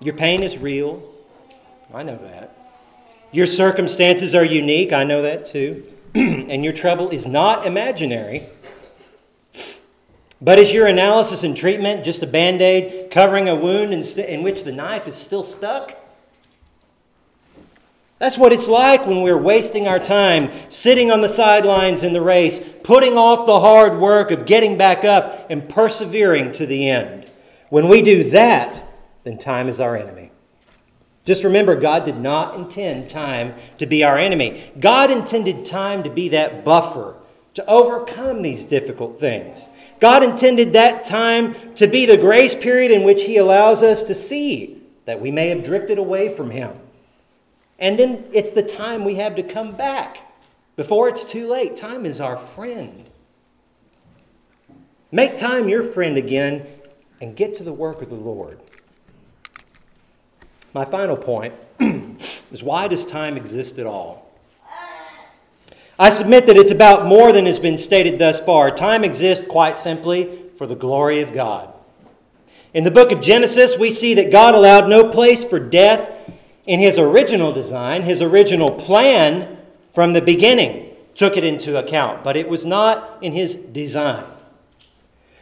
Your 0.00 0.16
pain 0.16 0.42
is 0.42 0.58
real. 0.58 1.00
I 1.94 2.02
know 2.02 2.16
that. 2.16 2.58
Your 3.30 3.46
circumstances 3.46 4.34
are 4.34 4.44
unique. 4.44 4.92
I 4.92 5.04
know 5.04 5.22
that 5.22 5.46
too. 5.46 5.84
and 6.16 6.64
your 6.64 6.72
trouble 6.72 7.10
is 7.10 7.24
not 7.24 7.68
imaginary. 7.68 8.48
But 10.40 10.58
is 10.58 10.72
your 10.72 10.88
analysis 10.88 11.44
and 11.44 11.56
treatment 11.56 12.04
just 12.04 12.24
a 12.24 12.26
band 12.26 12.60
aid 12.60 13.12
covering 13.12 13.48
a 13.48 13.54
wound 13.54 13.94
in, 13.94 14.02
st- 14.02 14.28
in 14.28 14.42
which 14.42 14.64
the 14.64 14.72
knife 14.72 15.06
is 15.06 15.14
still 15.14 15.44
stuck? 15.44 15.99
That's 18.20 18.36
what 18.36 18.52
it's 18.52 18.68
like 18.68 19.06
when 19.06 19.22
we're 19.22 19.38
wasting 19.38 19.88
our 19.88 19.98
time 19.98 20.50
sitting 20.68 21.10
on 21.10 21.22
the 21.22 21.28
sidelines 21.28 22.02
in 22.02 22.12
the 22.12 22.20
race, 22.20 22.62
putting 22.84 23.16
off 23.16 23.46
the 23.46 23.60
hard 23.60 23.98
work 23.98 24.30
of 24.30 24.44
getting 24.44 24.76
back 24.76 25.06
up 25.06 25.46
and 25.48 25.66
persevering 25.66 26.52
to 26.52 26.66
the 26.66 26.86
end. 26.86 27.30
When 27.70 27.88
we 27.88 28.02
do 28.02 28.28
that, 28.30 28.86
then 29.24 29.38
time 29.38 29.70
is 29.70 29.80
our 29.80 29.96
enemy. 29.96 30.32
Just 31.24 31.44
remember, 31.44 31.76
God 31.76 32.04
did 32.04 32.18
not 32.18 32.56
intend 32.56 33.08
time 33.08 33.54
to 33.78 33.86
be 33.86 34.04
our 34.04 34.18
enemy. 34.18 34.70
God 34.78 35.10
intended 35.10 35.64
time 35.64 36.02
to 36.02 36.10
be 36.10 36.28
that 36.28 36.62
buffer 36.62 37.16
to 37.54 37.64
overcome 37.66 38.42
these 38.42 38.64
difficult 38.64 39.18
things. 39.18 39.64
God 39.98 40.22
intended 40.22 40.74
that 40.74 41.04
time 41.04 41.74
to 41.76 41.86
be 41.86 42.04
the 42.04 42.18
grace 42.18 42.54
period 42.54 42.90
in 42.90 43.04
which 43.04 43.22
He 43.24 43.38
allows 43.38 43.82
us 43.82 44.02
to 44.02 44.14
see 44.14 44.82
that 45.06 45.22
we 45.22 45.30
may 45.30 45.48
have 45.48 45.64
drifted 45.64 45.96
away 45.96 46.34
from 46.34 46.50
Him. 46.50 46.79
And 47.80 47.98
then 47.98 48.26
it's 48.32 48.52
the 48.52 48.62
time 48.62 49.04
we 49.04 49.16
have 49.16 49.34
to 49.36 49.42
come 49.42 49.74
back 49.74 50.18
before 50.76 51.08
it's 51.08 51.24
too 51.24 51.48
late. 51.48 51.76
Time 51.76 52.04
is 52.04 52.20
our 52.20 52.36
friend. 52.36 53.08
Make 55.10 55.36
time 55.36 55.68
your 55.68 55.82
friend 55.82 56.16
again 56.16 56.66
and 57.20 57.34
get 57.34 57.54
to 57.56 57.64
the 57.64 57.72
work 57.72 58.02
of 58.02 58.10
the 58.10 58.14
Lord. 58.14 58.60
My 60.72 60.84
final 60.84 61.16
point 61.16 61.54
is 61.80 62.62
why 62.62 62.86
does 62.86 63.04
time 63.04 63.36
exist 63.36 63.78
at 63.78 63.86
all? 63.86 64.30
I 65.98 66.10
submit 66.10 66.46
that 66.46 66.56
it's 66.56 66.70
about 66.70 67.06
more 67.06 67.32
than 67.32 67.44
has 67.44 67.58
been 67.58 67.76
stated 67.76 68.18
thus 68.18 68.40
far. 68.40 68.70
Time 68.70 69.04
exists 69.04 69.46
quite 69.46 69.78
simply 69.78 70.44
for 70.56 70.66
the 70.66 70.74
glory 70.74 71.20
of 71.20 71.34
God. 71.34 71.74
In 72.72 72.84
the 72.84 72.90
book 72.90 73.10
of 73.10 73.20
Genesis, 73.20 73.76
we 73.76 73.90
see 73.90 74.14
that 74.14 74.30
God 74.30 74.54
allowed 74.54 74.88
no 74.88 75.10
place 75.10 75.42
for 75.42 75.58
death 75.58 76.10
in 76.66 76.80
his 76.80 76.98
original 76.98 77.52
design, 77.52 78.02
his 78.02 78.20
original 78.20 78.70
plan 78.70 79.58
from 79.94 80.12
the 80.12 80.20
beginning 80.20 80.94
took 81.14 81.36
it 81.36 81.44
into 81.44 81.76
account, 81.76 82.22
but 82.22 82.36
it 82.36 82.48
was 82.48 82.64
not 82.64 83.18
in 83.22 83.32
his 83.32 83.54
design. 83.54 84.24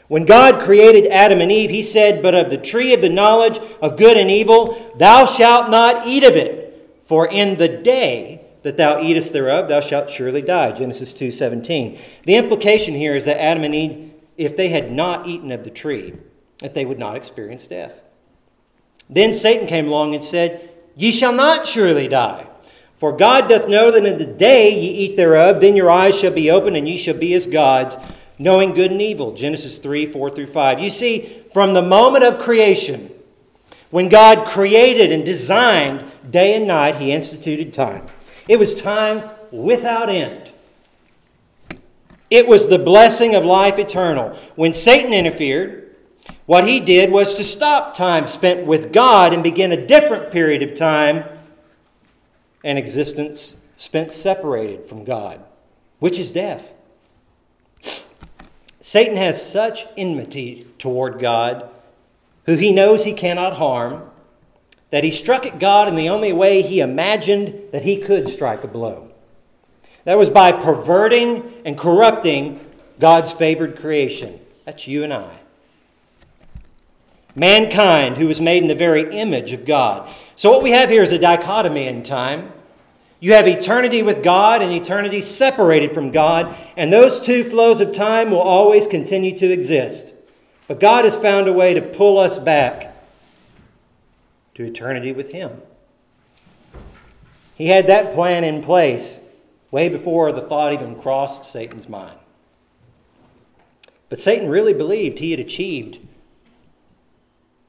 When 0.08 0.24
God 0.24 0.62
created 0.62 1.10
Adam 1.10 1.40
and 1.40 1.52
Eve, 1.52 1.70
he 1.70 1.82
said, 1.82 2.22
But 2.22 2.34
of 2.34 2.48
the 2.48 2.56
tree 2.56 2.94
of 2.94 3.02
the 3.02 3.10
knowledge 3.10 3.60
of 3.82 3.98
good 3.98 4.16
and 4.16 4.30
evil, 4.30 4.92
thou 4.96 5.26
shalt 5.26 5.70
not 5.70 6.06
eat 6.06 6.24
of 6.24 6.34
it, 6.34 6.98
for 7.06 7.26
in 7.26 7.58
the 7.58 7.68
day 7.68 8.40
that 8.62 8.76
thou 8.76 9.00
eatest 9.00 9.32
thereof, 9.32 9.68
thou 9.68 9.80
shalt 9.80 10.10
surely 10.10 10.42
die. 10.42 10.72
Genesis 10.72 11.12
2:17. 11.12 11.98
The 12.24 12.36
implication 12.36 12.94
here 12.94 13.14
is 13.14 13.26
that 13.26 13.40
Adam 13.40 13.64
and 13.64 13.74
Eve, 13.74 14.10
if 14.36 14.56
they 14.56 14.70
had 14.70 14.90
not 14.90 15.26
eaten 15.26 15.52
of 15.52 15.64
the 15.64 15.70
tree, 15.70 16.14
that 16.60 16.74
they 16.74 16.84
would 16.84 16.98
not 16.98 17.16
experience 17.16 17.66
death. 17.66 18.00
Then 19.10 19.32
Satan 19.32 19.66
came 19.66 19.88
along 19.88 20.14
and 20.14 20.24
said, 20.24 20.67
Ye 20.98 21.12
shall 21.12 21.32
not 21.32 21.64
surely 21.64 22.08
die. 22.08 22.44
For 22.96 23.16
God 23.16 23.48
doth 23.48 23.68
know 23.68 23.92
that 23.92 24.04
in 24.04 24.18
the 24.18 24.26
day 24.26 24.74
ye 24.74 24.90
eat 24.90 25.16
thereof, 25.16 25.60
then 25.60 25.76
your 25.76 25.88
eyes 25.88 26.18
shall 26.18 26.32
be 26.32 26.50
open, 26.50 26.74
and 26.74 26.88
ye 26.88 26.96
shall 26.96 27.16
be 27.16 27.32
as 27.34 27.46
gods, 27.46 27.96
knowing 28.36 28.74
good 28.74 28.90
and 28.90 29.00
evil. 29.00 29.32
Genesis 29.32 29.78
3 29.78 30.12
4 30.12 30.34
through 30.34 30.48
5. 30.48 30.80
You 30.80 30.90
see, 30.90 31.44
from 31.52 31.72
the 31.72 31.82
moment 31.82 32.24
of 32.24 32.40
creation, 32.40 33.12
when 33.90 34.08
God 34.08 34.48
created 34.48 35.12
and 35.12 35.24
designed 35.24 36.04
day 36.28 36.56
and 36.56 36.66
night, 36.66 36.96
he 36.96 37.12
instituted 37.12 37.72
time. 37.72 38.04
It 38.48 38.58
was 38.58 38.74
time 38.74 39.30
without 39.52 40.10
end. 40.10 40.50
It 42.28 42.48
was 42.48 42.68
the 42.68 42.78
blessing 42.78 43.36
of 43.36 43.44
life 43.44 43.78
eternal. 43.78 44.36
When 44.56 44.74
Satan 44.74 45.12
interfered, 45.12 45.87
what 46.48 46.66
he 46.66 46.80
did 46.80 47.10
was 47.12 47.34
to 47.34 47.44
stop 47.44 47.94
time 47.94 48.26
spent 48.26 48.66
with 48.66 48.90
God 48.90 49.34
and 49.34 49.42
begin 49.42 49.70
a 49.70 49.86
different 49.86 50.32
period 50.32 50.62
of 50.62 50.74
time 50.74 51.26
and 52.64 52.78
existence 52.78 53.56
spent 53.76 54.12
separated 54.12 54.86
from 54.86 55.04
God, 55.04 55.44
which 55.98 56.18
is 56.18 56.32
death. 56.32 56.72
Satan 58.80 59.18
has 59.18 59.46
such 59.46 59.84
enmity 59.94 60.66
toward 60.78 61.18
God, 61.18 61.68
who 62.46 62.56
he 62.56 62.72
knows 62.72 63.04
he 63.04 63.12
cannot 63.12 63.58
harm, 63.58 64.10
that 64.88 65.04
he 65.04 65.10
struck 65.10 65.44
at 65.44 65.60
God 65.60 65.86
in 65.86 65.96
the 65.96 66.08
only 66.08 66.32
way 66.32 66.62
he 66.62 66.80
imagined 66.80 67.72
that 67.72 67.82
he 67.82 67.98
could 67.98 68.26
strike 68.26 68.64
a 68.64 68.68
blow. 68.68 69.10
That 70.04 70.16
was 70.16 70.30
by 70.30 70.52
perverting 70.52 71.52
and 71.66 71.76
corrupting 71.76 72.66
God's 72.98 73.32
favored 73.32 73.78
creation. 73.78 74.40
That's 74.64 74.88
you 74.88 75.04
and 75.04 75.12
I. 75.12 75.40
Mankind, 77.38 78.16
who 78.16 78.26
was 78.26 78.40
made 78.40 78.62
in 78.62 78.68
the 78.68 78.74
very 78.74 79.14
image 79.16 79.52
of 79.52 79.64
God. 79.64 80.12
So, 80.36 80.50
what 80.50 80.62
we 80.62 80.72
have 80.72 80.90
here 80.90 81.02
is 81.02 81.12
a 81.12 81.18
dichotomy 81.18 81.86
in 81.86 82.02
time. 82.02 82.52
You 83.20 83.32
have 83.34 83.48
eternity 83.48 84.02
with 84.02 84.22
God 84.22 84.62
and 84.62 84.72
eternity 84.72 85.20
separated 85.20 85.92
from 85.92 86.12
God, 86.12 86.54
and 86.76 86.92
those 86.92 87.20
two 87.20 87.42
flows 87.44 87.80
of 87.80 87.92
time 87.92 88.30
will 88.30 88.38
always 88.38 88.86
continue 88.86 89.36
to 89.38 89.50
exist. 89.50 90.08
But 90.68 90.80
God 90.80 91.04
has 91.04 91.14
found 91.14 91.48
a 91.48 91.52
way 91.52 91.74
to 91.74 91.80
pull 91.80 92.18
us 92.18 92.38
back 92.38 92.94
to 94.54 94.64
eternity 94.64 95.12
with 95.12 95.32
Him. 95.32 95.62
He 97.54 97.68
had 97.68 97.86
that 97.88 98.14
plan 98.14 98.44
in 98.44 98.62
place 98.62 99.20
way 99.70 99.88
before 99.88 100.32
the 100.32 100.42
thought 100.42 100.72
even 100.72 101.00
crossed 101.00 101.50
Satan's 101.50 101.88
mind. 101.88 102.18
But 104.08 104.20
Satan 104.20 104.48
really 104.48 104.72
believed 104.72 105.18
he 105.18 105.32
had 105.32 105.40
achieved 105.40 105.98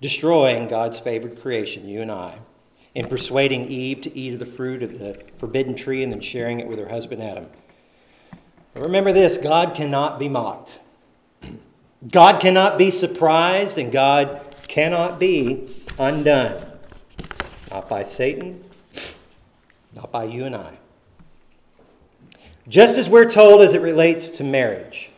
destroying 0.01 0.67
God's 0.67 0.99
favored 0.99 1.41
creation, 1.41 1.87
you 1.87 2.01
and 2.01 2.11
I, 2.11 2.39
in 2.95 3.07
persuading 3.07 3.67
Eve 3.67 4.01
to 4.01 4.17
eat 4.17 4.33
of 4.33 4.39
the 4.39 4.45
fruit 4.45 4.81
of 4.83 4.99
the 4.99 5.21
forbidden 5.37 5.75
tree 5.75 6.03
and 6.03 6.11
then 6.11 6.21
sharing 6.21 6.59
it 6.59 6.67
with 6.67 6.79
her 6.79 6.89
husband 6.89 7.21
Adam. 7.21 7.47
But 8.73 8.83
remember 8.83 9.11
this 9.11 9.37
God 9.37 9.75
cannot 9.75 10.19
be 10.19 10.29
mocked. 10.29 10.79
God 12.07 12.39
cannot 12.39 12.77
be 12.77 12.91
surprised, 12.91 13.77
and 13.77 13.91
God 13.91 14.55
cannot 14.69 15.19
be 15.19 15.67
undone. 15.97 16.55
Not 17.71 17.89
by 17.89 18.03
Satan, 18.03 18.63
not 19.93 20.11
by 20.11 20.23
you 20.23 20.45
and 20.45 20.55
I. 20.55 20.77
Just 22.69 22.95
as 22.95 23.09
we're 23.09 23.29
told 23.29 23.61
as 23.61 23.73
it 23.73 23.81
relates 23.81 24.29
to 24.29 24.43
marriage, 24.43 25.09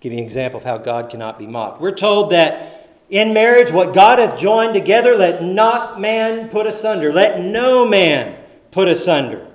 give 0.00 0.12
you 0.12 0.18
an 0.18 0.24
example 0.24 0.58
of 0.58 0.64
how 0.64 0.78
God 0.78 1.10
cannot 1.10 1.38
be 1.38 1.46
mocked. 1.46 1.80
We're 1.80 1.94
told 1.94 2.30
that 2.30 2.71
in 3.12 3.34
marriage, 3.34 3.70
what 3.70 3.92
God 3.92 4.18
hath 4.18 4.38
joined 4.38 4.72
together, 4.72 5.14
let 5.14 5.42
not 5.42 6.00
man 6.00 6.48
put 6.48 6.66
asunder. 6.66 7.12
Let 7.12 7.38
no 7.38 7.86
man 7.86 8.42
put 8.70 8.88
asunder. 8.88 9.46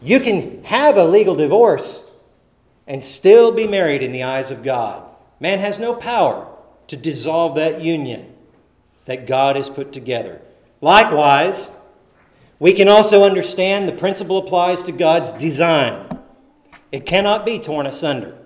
You 0.00 0.20
can 0.20 0.62
have 0.62 0.96
a 0.96 1.04
legal 1.04 1.34
divorce 1.34 2.08
and 2.86 3.02
still 3.02 3.50
be 3.50 3.66
married 3.66 4.00
in 4.00 4.12
the 4.12 4.22
eyes 4.22 4.52
of 4.52 4.62
God. 4.62 5.10
Man 5.40 5.58
has 5.58 5.80
no 5.80 5.92
power 5.92 6.46
to 6.86 6.96
dissolve 6.96 7.56
that 7.56 7.80
union 7.80 8.32
that 9.06 9.26
God 9.26 9.56
has 9.56 9.68
put 9.68 9.92
together. 9.92 10.40
Likewise, 10.80 11.68
we 12.60 12.74
can 12.74 12.86
also 12.86 13.24
understand 13.24 13.88
the 13.88 13.92
principle 13.92 14.38
applies 14.38 14.84
to 14.84 14.92
God's 14.92 15.32
design. 15.32 16.20
It 16.92 17.06
cannot 17.06 17.44
be 17.44 17.58
torn 17.58 17.88
asunder. 17.88 18.38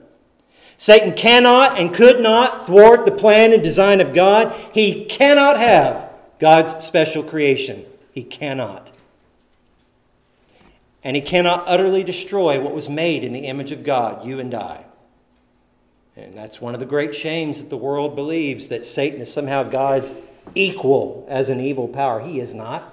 Satan 0.81 1.13
cannot 1.13 1.79
and 1.79 1.93
could 1.93 2.21
not 2.21 2.65
thwart 2.65 3.05
the 3.05 3.11
plan 3.11 3.53
and 3.53 3.63
design 3.63 4.01
of 4.01 4.15
God. 4.15 4.59
He 4.73 5.05
cannot 5.05 5.59
have 5.59 6.09
God's 6.39 6.87
special 6.87 7.23
creation. 7.23 7.85
He 8.13 8.25
cannot. 8.25 8.89
And 11.05 11.17
he 11.17 11.21
cannot 11.21 11.65
utterly 11.67 12.03
destroy 12.03 12.63
what 12.63 12.75
was 12.75 12.89
made 12.89 13.25
in 13.25 13.35
the 13.35 13.41
image 13.41 13.73
of 13.73 13.85
God, 13.85 14.25
you 14.25 14.41
and 14.41 14.55
I. 14.55 14.87
And 16.17 16.35
that's 16.35 16.63
one 16.63 16.73
of 16.73 16.81
the 16.81 16.87
great 16.87 17.15
shames 17.15 17.59
that 17.59 17.69
the 17.69 17.77
world 17.77 18.17
believes 18.17 18.69
that 18.69 18.87
Satan 18.87 19.21
is 19.21 19.31
somehow 19.31 19.65
God's 19.65 20.15
equal 20.55 21.27
as 21.29 21.51
an 21.51 21.61
evil 21.61 21.89
power. 21.89 22.21
He 22.21 22.41
is 22.41 22.55
not. 22.55 22.91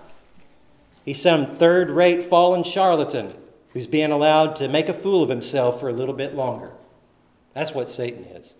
He's 1.05 1.21
some 1.21 1.55
third 1.55 1.89
rate 1.89 2.25
fallen 2.25 2.65
charlatan 2.65 3.33
who's 3.71 3.87
being 3.87 4.11
allowed 4.11 4.57
to 4.57 4.67
make 4.67 4.89
a 4.89 4.93
fool 4.93 5.23
of 5.23 5.29
himself 5.29 5.79
for 5.79 5.87
a 5.87 5.93
little 5.93 6.13
bit 6.13 6.35
longer. 6.35 6.73
That's 7.57 7.73
what 7.73 7.89
Satan 7.89 8.23
is. 8.25 8.53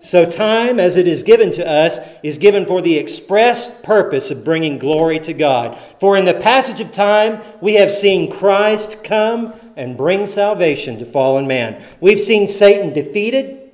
So, 0.00 0.24
time, 0.24 0.80
as 0.80 0.96
it 0.96 1.06
is 1.06 1.22
given 1.22 1.52
to 1.52 1.66
us, 1.66 1.98
is 2.22 2.38
given 2.38 2.66
for 2.66 2.80
the 2.80 2.96
express 2.96 3.70
purpose 3.82 4.30
of 4.30 4.44
bringing 4.44 4.78
glory 4.78 5.18
to 5.20 5.32
God. 5.32 5.78
For 6.00 6.16
in 6.16 6.24
the 6.24 6.34
passage 6.34 6.80
of 6.80 6.92
time, 6.92 7.42
we 7.60 7.74
have 7.74 7.92
seen 7.92 8.30
Christ 8.30 9.04
come 9.04 9.54
and 9.76 9.96
bring 9.96 10.26
salvation 10.26 10.98
to 10.98 11.04
fallen 11.04 11.46
man. 11.46 11.82
We've 12.00 12.20
seen 12.20 12.48
Satan 12.48 12.92
defeated 12.92 13.64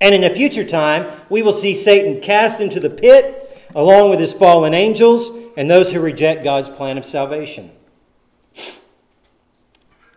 and 0.00 0.14
in 0.14 0.24
a 0.24 0.34
future 0.34 0.64
time, 0.64 1.20
we 1.28 1.42
will 1.42 1.52
see 1.52 1.76
Satan 1.76 2.20
cast 2.20 2.60
into 2.60 2.80
the 2.80 2.90
pit 2.90 3.56
along 3.74 4.10
with 4.10 4.18
his 4.18 4.32
fallen 4.32 4.72
angels 4.72 5.30
and 5.56 5.70
those 5.70 5.92
who 5.92 6.00
reject 6.00 6.42
God's 6.42 6.70
plan 6.70 6.96
of 6.96 7.04
salvation. 7.04 7.70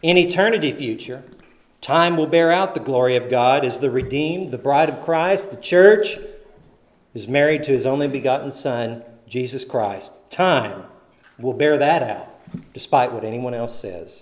In 0.01 0.17
eternity 0.17 0.71
future, 0.71 1.23
time 1.83 2.17
will 2.17 2.25
bear 2.25 2.51
out 2.51 2.73
the 2.73 2.79
glory 2.79 3.15
of 3.15 3.29
God 3.29 3.63
as 3.63 3.77
the 3.77 3.91
redeemed, 3.91 4.49
the 4.49 4.57
bride 4.57 4.89
of 4.89 5.03
Christ, 5.03 5.51
the 5.51 5.57
church, 5.57 6.17
is 7.13 7.27
married 7.27 7.63
to 7.65 7.71
his 7.71 7.85
only 7.85 8.07
begotten 8.07 8.51
Son, 8.51 9.03
Jesus 9.27 9.63
Christ. 9.63 10.09
Time 10.31 10.85
will 11.37 11.53
bear 11.53 11.77
that 11.77 12.01
out, 12.01 12.27
despite 12.73 13.11
what 13.11 13.23
anyone 13.23 13.53
else 13.53 13.79
says. 13.79 14.21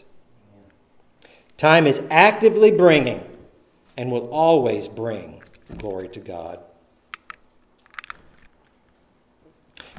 Time 1.56 1.88
is 1.88 2.02
actively 2.10 2.72
bringing 2.72 3.24
and 3.96 4.12
will 4.12 4.28
always 4.30 4.90
bring 4.90 5.42
Glory 5.78 6.10
to 6.10 6.20
God. 6.20 6.60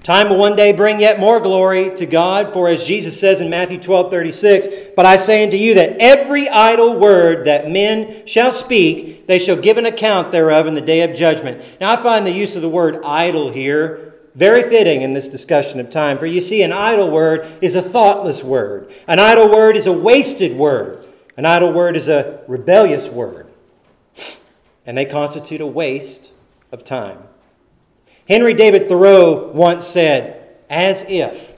Time 0.02 0.30
will 0.30 0.38
one 0.38 0.56
day 0.56 0.72
bring 0.72 0.98
yet 0.98 1.20
more 1.20 1.38
glory 1.38 1.94
to 1.94 2.06
God, 2.06 2.52
for 2.52 2.68
as 2.68 2.84
Jesus 2.84 3.20
says 3.20 3.40
in 3.40 3.48
Matthew 3.48 3.80
12 3.80 4.10
36, 4.10 4.68
But 4.96 5.06
I 5.06 5.16
say 5.16 5.44
unto 5.44 5.56
you 5.56 5.74
that 5.74 5.96
every 6.00 6.48
idle 6.48 6.98
word 6.98 7.46
that 7.46 7.70
men 7.70 8.26
shall 8.26 8.50
speak, 8.50 9.28
they 9.28 9.38
shall 9.38 9.54
give 9.54 9.78
an 9.78 9.86
account 9.86 10.32
thereof 10.32 10.66
in 10.66 10.74
the 10.74 10.80
day 10.80 11.02
of 11.02 11.16
judgment. 11.16 11.62
Now, 11.80 11.92
I 11.92 12.02
find 12.02 12.26
the 12.26 12.32
use 12.32 12.56
of 12.56 12.62
the 12.62 12.68
word 12.68 13.00
idle 13.04 13.52
here 13.52 14.14
very 14.34 14.68
fitting 14.68 15.02
in 15.02 15.12
this 15.12 15.28
discussion 15.28 15.78
of 15.78 15.90
time, 15.90 16.18
for 16.18 16.26
you 16.26 16.40
see, 16.40 16.62
an 16.62 16.72
idle 16.72 17.10
word 17.10 17.46
is 17.60 17.76
a 17.76 17.82
thoughtless 17.82 18.42
word, 18.42 18.92
an 19.06 19.20
idle 19.20 19.50
word 19.50 19.76
is 19.76 19.86
a 19.86 19.92
wasted 19.92 20.56
word, 20.56 21.06
an 21.36 21.44
idle 21.44 21.72
word 21.72 21.96
is 21.96 22.08
a 22.08 22.42
rebellious 22.48 23.06
word, 23.08 23.46
and 24.84 24.98
they 24.98 25.04
constitute 25.04 25.60
a 25.60 25.66
waste 25.66 26.30
of 26.72 26.82
time. 26.82 27.18
Henry 28.28 28.54
David 28.54 28.88
Thoreau 28.88 29.50
once 29.52 29.86
said, 29.86 30.56
as 30.70 31.04
if 31.08 31.52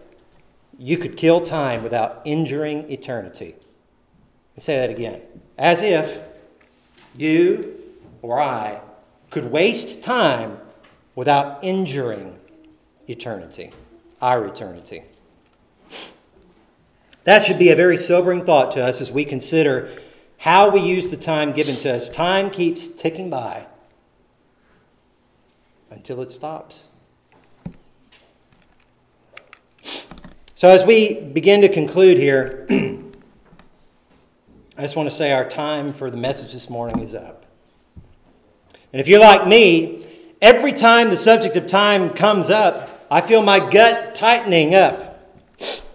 you 0.78 0.96
could 0.98 1.16
kill 1.16 1.40
time 1.40 1.82
without 1.82 2.22
injuring 2.24 2.90
eternity. 2.90 3.54
Let 3.54 4.56
me 4.56 4.62
say 4.62 4.78
that 4.78 4.90
again. 4.90 5.20
As 5.58 5.82
if 5.82 6.22
you 7.16 7.80
or 8.22 8.40
I 8.40 8.80
could 9.30 9.50
waste 9.50 10.02
time 10.02 10.58
without 11.14 11.62
injuring 11.62 12.38
eternity, 13.08 13.72
our 14.20 14.46
eternity. 14.46 15.02
That 17.24 17.44
should 17.44 17.58
be 17.58 17.70
a 17.70 17.76
very 17.76 17.96
sobering 17.96 18.44
thought 18.44 18.72
to 18.72 18.82
us 18.82 19.00
as 19.00 19.12
we 19.12 19.24
consider 19.24 20.00
how 20.38 20.70
we 20.70 20.80
use 20.80 21.10
the 21.10 21.16
time 21.16 21.52
given 21.52 21.76
to 21.76 21.94
us. 21.94 22.08
Time 22.08 22.50
keeps 22.50 22.88
ticking 22.88 23.30
by 23.30 23.66
until 25.94 26.20
it 26.20 26.32
stops. 26.32 26.88
So, 30.54 30.68
as 30.68 30.84
we 30.84 31.20
begin 31.20 31.60
to 31.62 31.68
conclude 31.68 32.18
here, 32.18 32.66
I 34.76 34.82
just 34.82 34.96
want 34.96 35.08
to 35.08 35.14
say 35.14 35.32
our 35.32 35.48
time 35.48 35.92
for 35.92 36.10
the 36.10 36.16
message 36.16 36.52
this 36.52 36.68
morning 36.68 37.00
is 37.00 37.14
up. 37.14 37.46
And 38.92 39.00
if 39.00 39.08
you're 39.08 39.20
like 39.20 39.46
me, 39.46 40.06
every 40.42 40.72
time 40.72 41.10
the 41.10 41.16
subject 41.16 41.56
of 41.56 41.66
time 41.66 42.10
comes 42.10 42.50
up, 42.50 43.06
I 43.10 43.20
feel 43.20 43.42
my 43.42 43.70
gut 43.70 44.14
tightening 44.14 44.74
up. 44.74 45.10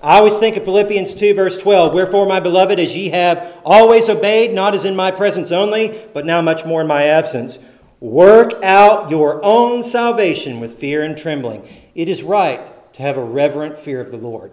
I 0.01 0.17
always 0.17 0.37
think 0.37 0.55
of 0.55 0.63
Philippians 0.63 1.13
2, 1.13 1.33
verse 1.33 1.57
12. 1.57 1.93
Wherefore, 1.93 2.25
my 2.25 2.39
beloved, 2.39 2.79
as 2.79 2.95
ye 2.95 3.09
have 3.09 3.57
always 3.65 4.07
obeyed, 4.07 4.53
not 4.53 4.73
as 4.73 4.85
in 4.85 4.95
my 4.95 5.11
presence 5.11 5.51
only, 5.51 6.07
but 6.13 6.25
now 6.25 6.41
much 6.41 6.65
more 6.65 6.81
in 6.81 6.87
my 6.87 7.03
absence, 7.03 7.59
Work 7.99 8.53
out 8.63 9.09
your 9.09 9.43
own 9.43 9.83
salvation 9.83 10.59
with 10.59 10.79
fear 10.79 11.03
and 11.03 11.17
trembling. 11.17 11.67
It 11.95 12.07
is 12.07 12.23
right 12.23 12.93
to 12.93 13.01
have 13.01 13.17
a 13.17 13.23
reverent 13.23 13.77
fear 13.77 13.99
of 13.99 14.11
the 14.11 14.17
Lord. 14.17 14.51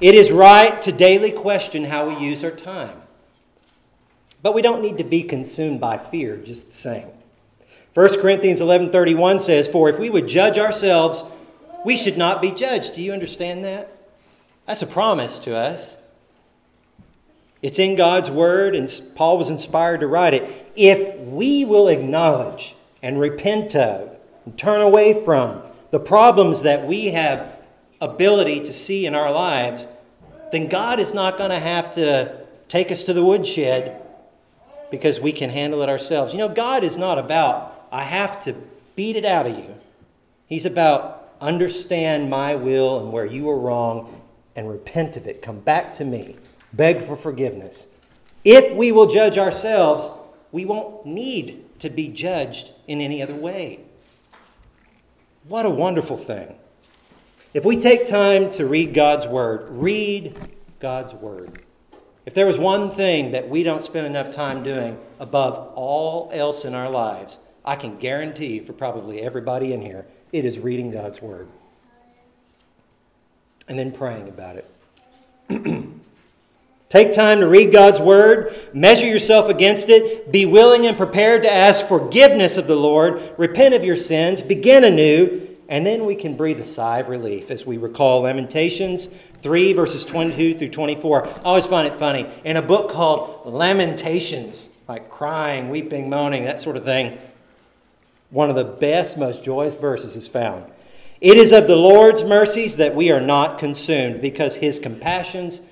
It 0.00 0.14
is 0.14 0.30
right 0.30 0.80
to 0.82 0.92
daily 0.92 1.32
question 1.32 1.84
how 1.84 2.08
we 2.08 2.24
use 2.24 2.44
our 2.44 2.50
time. 2.50 3.02
But 4.42 4.54
we 4.54 4.62
don't 4.62 4.82
need 4.82 4.98
to 4.98 5.04
be 5.04 5.22
consumed 5.22 5.80
by 5.80 5.98
fear 5.98 6.36
just 6.36 6.68
the 6.68 6.74
same. 6.74 7.08
1 7.94 8.20
Corinthians 8.20 8.60
11:31 8.60 9.40
says, 9.40 9.66
"For 9.66 9.88
if 9.88 9.98
we 9.98 10.10
would 10.10 10.28
judge 10.28 10.58
ourselves, 10.58 11.24
we 11.84 11.96
should 11.96 12.18
not 12.18 12.42
be 12.42 12.52
judged." 12.52 12.94
Do 12.94 13.02
you 13.02 13.12
understand 13.12 13.64
that? 13.64 13.88
That's 14.66 14.82
a 14.82 14.86
promise 14.86 15.38
to 15.40 15.56
us. 15.56 15.96
It's 17.66 17.80
in 17.80 17.96
God's 17.96 18.30
word, 18.30 18.76
and 18.76 18.88
Paul 19.16 19.38
was 19.38 19.50
inspired 19.50 19.98
to 19.98 20.06
write 20.06 20.34
it. 20.34 20.70
If 20.76 21.18
we 21.18 21.64
will 21.64 21.88
acknowledge 21.88 22.76
and 23.02 23.18
repent 23.18 23.74
of 23.74 24.20
and 24.44 24.56
turn 24.56 24.80
away 24.80 25.24
from 25.24 25.62
the 25.90 25.98
problems 25.98 26.62
that 26.62 26.86
we 26.86 27.06
have 27.06 27.58
ability 28.00 28.60
to 28.60 28.72
see 28.72 29.04
in 29.04 29.16
our 29.16 29.32
lives, 29.32 29.88
then 30.52 30.68
God 30.68 31.00
is 31.00 31.12
not 31.12 31.36
going 31.36 31.50
to 31.50 31.58
have 31.58 31.92
to 31.96 32.38
take 32.68 32.92
us 32.92 33.02
to 33.02 33.12
the 33.12 33.24
woodshed 33.24 34.00
because 34.92 35.18
we 35.18 35.32
can 35.32 35.50
handle 35.50 35.82
it 35.82 35.88
ourselves. 35.88 36.32
You 36.32 36.38
know, 36.38 36.48
God 36.48 36.84
is 36.84 36.96
not 36.96 37.18
about, 37.18 37.88
I 37.90 38.04
have 38.04 38.38
to 38.44 38.54
beat 38.94 39.16
it 39.16 39.24
out 39.24 39.48
of 39.48 39.58
you. 39.58 39.74
He's 40.46 40.66
about, 40.66 41.32
understand 41.40 42.30
my 42.30 42.54
will 42.54 43.00
and 43.00 43.12
where 43.12 43.26
you 43.26 43.50
are 43.50 43.58
wrong 43.58 44.22
and 44.54 44.70
repent 44.70 45.16
of 45.16 45.26
it. 45.26 45.42
Come 45.42 45.58
back 45.58 45.92
to 45.94 46.04
me 46.04 46.36
beg 46.72 47.00
for 47.00 47.16
forgiveness. 47.16 47.86
If 48.44 48.74
we 48.74 48.92
will 48.92 49.06
judge 49.06 49.38
ourselves, 49.38 50.08
we 50.52 50.64
won't 50.64 51.04
need 51.04 51.64
to 51.80 51.90
be 51.90 52.08
judged 52.08 52.70
in 52.86 53.00
any 53.00 53.22
other 53.22 53.34
way. 53.34 53.80
What 55.48 55.66
a 55.66 55.70
wonderful 55.70 56.16
thing. 56.16 56.56
If 57.54 57.64
we 57.64 57.76
take 57.76 58.06
time 58.06 58.50
to 58.52 58.66
read 58.66 58.94
God's 58.94 59.26
Word, 59.26 59.68
read 59.70 60.38
God's 60.80 61.14
Word. 61.14 61.62
If 62.24 62.34
there 62.34 62.46
was 62.46 62.58
one 62.58 62.90
thing 62.90 63.32
that 63.32 63.48
we 63.48 63.62
don't 63.62 63.84
spend 63.84 64.06
enough 64.06 64.32
time 64.32 64.62
doing 64.62 64.98
above 65.18 65.72
all 65.74 66.30
else 66.32 66.64
in 66.64 66.74
our 66.74 66.90
lives, 66.90 67.38
I 67.64 67.76
can 67.76 67.98
guarantee 67.98 68.60
for 68.60 68.72
probably 68.72 69.20
everybody 69.20 69.72
in 69.72 69.82
here, 69.82 70.06
it 70.32 70.44
is 70.44 70.58
reading 70.58 70.90
God's 70.90 71.22
Word 71.22 71.48
and 73.68 73.78
then 73.78 73.92
praying 73.92 74.28
about 74.28 74.56
it. 74.56 74.70
Take 76.88 77.12
time 77.12 77.40
to 77.40 77.48
read 77.48 77.72
God's 77.72 78.00
word, 78.00 78.70
measure 78.72 79.06
yourself 79.06 79.48
against 79.48 79.88
it, 79.88 80.30
be 80.30 80.46
willing 80.46 80.86
and 80.86 80.96
prepared 80.96 81.42
to 81.42 81.52
ask 81.52 81.84
forgiveness 81.86 82.56
of 82.56 82.68
the 82.68 82.76
Lord, 82.76 83.34
repent 83.36 83.74
of 83.74 83.82
your 83.82 83.96
sins, 83.96 84.40
begin 84.40 84.84
anew, 84.84 85.48
and 85.68 85.84
then 85.84 86.04
we 86.04 86.14
can 86.14 86.36
breathe 86.36 86.60
a 86.60 86.64
sigh 86.64 87.00
of 87.00 87.08
relief 87.08 87.50
as 87.50 87.66
we 87.66 87.76
recall 87.76 88.20
Lamentations 88.20 89.08
3, 89.42 89.72
verses 89.72 90.04
22 90.04 90.58
through 90.58 90.70
24. 90.70 91.26
I 91.26 91.32
always 91.42 91.66
find 91.66 91.88
it 91.88 91.98
funny. 91.98 92.30
In 92.44 92.56
a 92.56 92.62
book 92.62 92.88
called 92.88 93.52
Lamentations, 93.52 94.68
like 94.86 95.10
crying, 95.10 95.70
weeping, 95.70 96.08
moaning, 96.08 96.44
that 96.44 96.60
sort 96.60 96.76
of 96.76 96.84
thing, 96.84 97.18
one 98.30 98.48
of 98.48 98.54
the 98.54 98.64
best, 98.64 99.18
most 99.18 99.42
joyous 99.42 99.74
verses 99.74 100.14
is 100.14 100.28
found. 100.28 100.64
It 101.20 101.36
is 101.36 101.50
of 101.50 101.66
the 101.66 101.74
Lord's 101.74 102.22
mercies 102.22 102.76
that 102.76 102.94
we 102.94 103.10
are 103.10 103.20
not 103.20 103.58
consumed, 103.58 104.20
because 104.20 104.56
his 104.56 104.78
compassions 104.78 105.62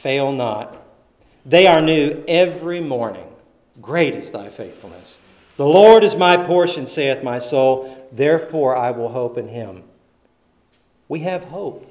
fail 0.00 0.32
not. 0.32 0.76
They 1.44 1.66
are 1.66 1.80
new 1.80 2.24
every 2.26 2.80
morning. 2.80 3.26
Great 3.80 4.14
is 4.14 4.30
thy 4.30 4.48
faithfulness. 4.48 5.18
The 5.56 5.66
Lord 5.66 6.04
is 6.04 6.14
my 6.14 6.36
portion, 6.36 6.86
saith 6.86 7.22
my 7.22 7.38
soul. 7.38 8.08
Therefore 8.10 8.76
I 8.76 8.90
will 8.90 9.10
hope 9.10 9.36
in 9.36 9.48
him. 9.48 9.84
We 11.08 11.20
have 11.20 11.44
hope. 11.44 11.86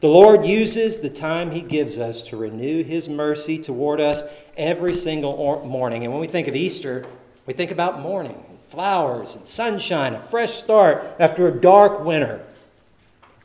The 0.00 0.08
Lord 0.08 0.44
uses 0.44 1.00
the 1.00 1.10
time 1.10 1.50
He 1.50 1.62
gives 1.62 1.98
us 1.98 2.22
to 2.24 2.36
renew 2.36 2.84
His 2.84 3.08
mercy 3.08 3.58
toward 3.58 4.00
us 4.00 4.22
every 4.56 4.94
single 4.94 5.64
morning. 5.64 6.04
And 6.04 6.12
when 6.12 6.20
we 6.20 6.28
think 6.28 6.48
of 6.48 6.54
Easter, 6.54 7.06
we 7.46 7.54
think 7.54 7.70
about 7.70 8.00
morning, 8.00 8.44
and 8.48 8.58
flowers, 8.68 9.34
and 9.34 9.46
sunshine, 9.46 10.14
a 10.14 10.20
fresh 10.20 10.56
start 10.56 11.16
after 11.18 11.48
a 11.48 11.60
dark 11.60 12.04
winter, 12.04 12.44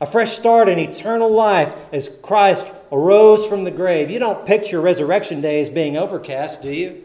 a 0.00 0.06
fresh 0.06 0.38
start 0.38 0.68
in 0.68 0.78
eternal 0.78 1.32
life 1.32 1.74
as 1.90 2.10
Christ 2.22 2.66
arose 2.92 3.46
from 3.46 3.64
the 3.64 3.70
grave. 3.70 4.10
You 4.10 4.18
don't 4.18 4.46
picture 4.46 4.80
Resurrection 4.80 5.40
Day 5.40 5.60
as 5.62 5.70
being 5.70 5.96
overcast, 5.96 6.62
do 6.62 6.70
you? 6.70 7.02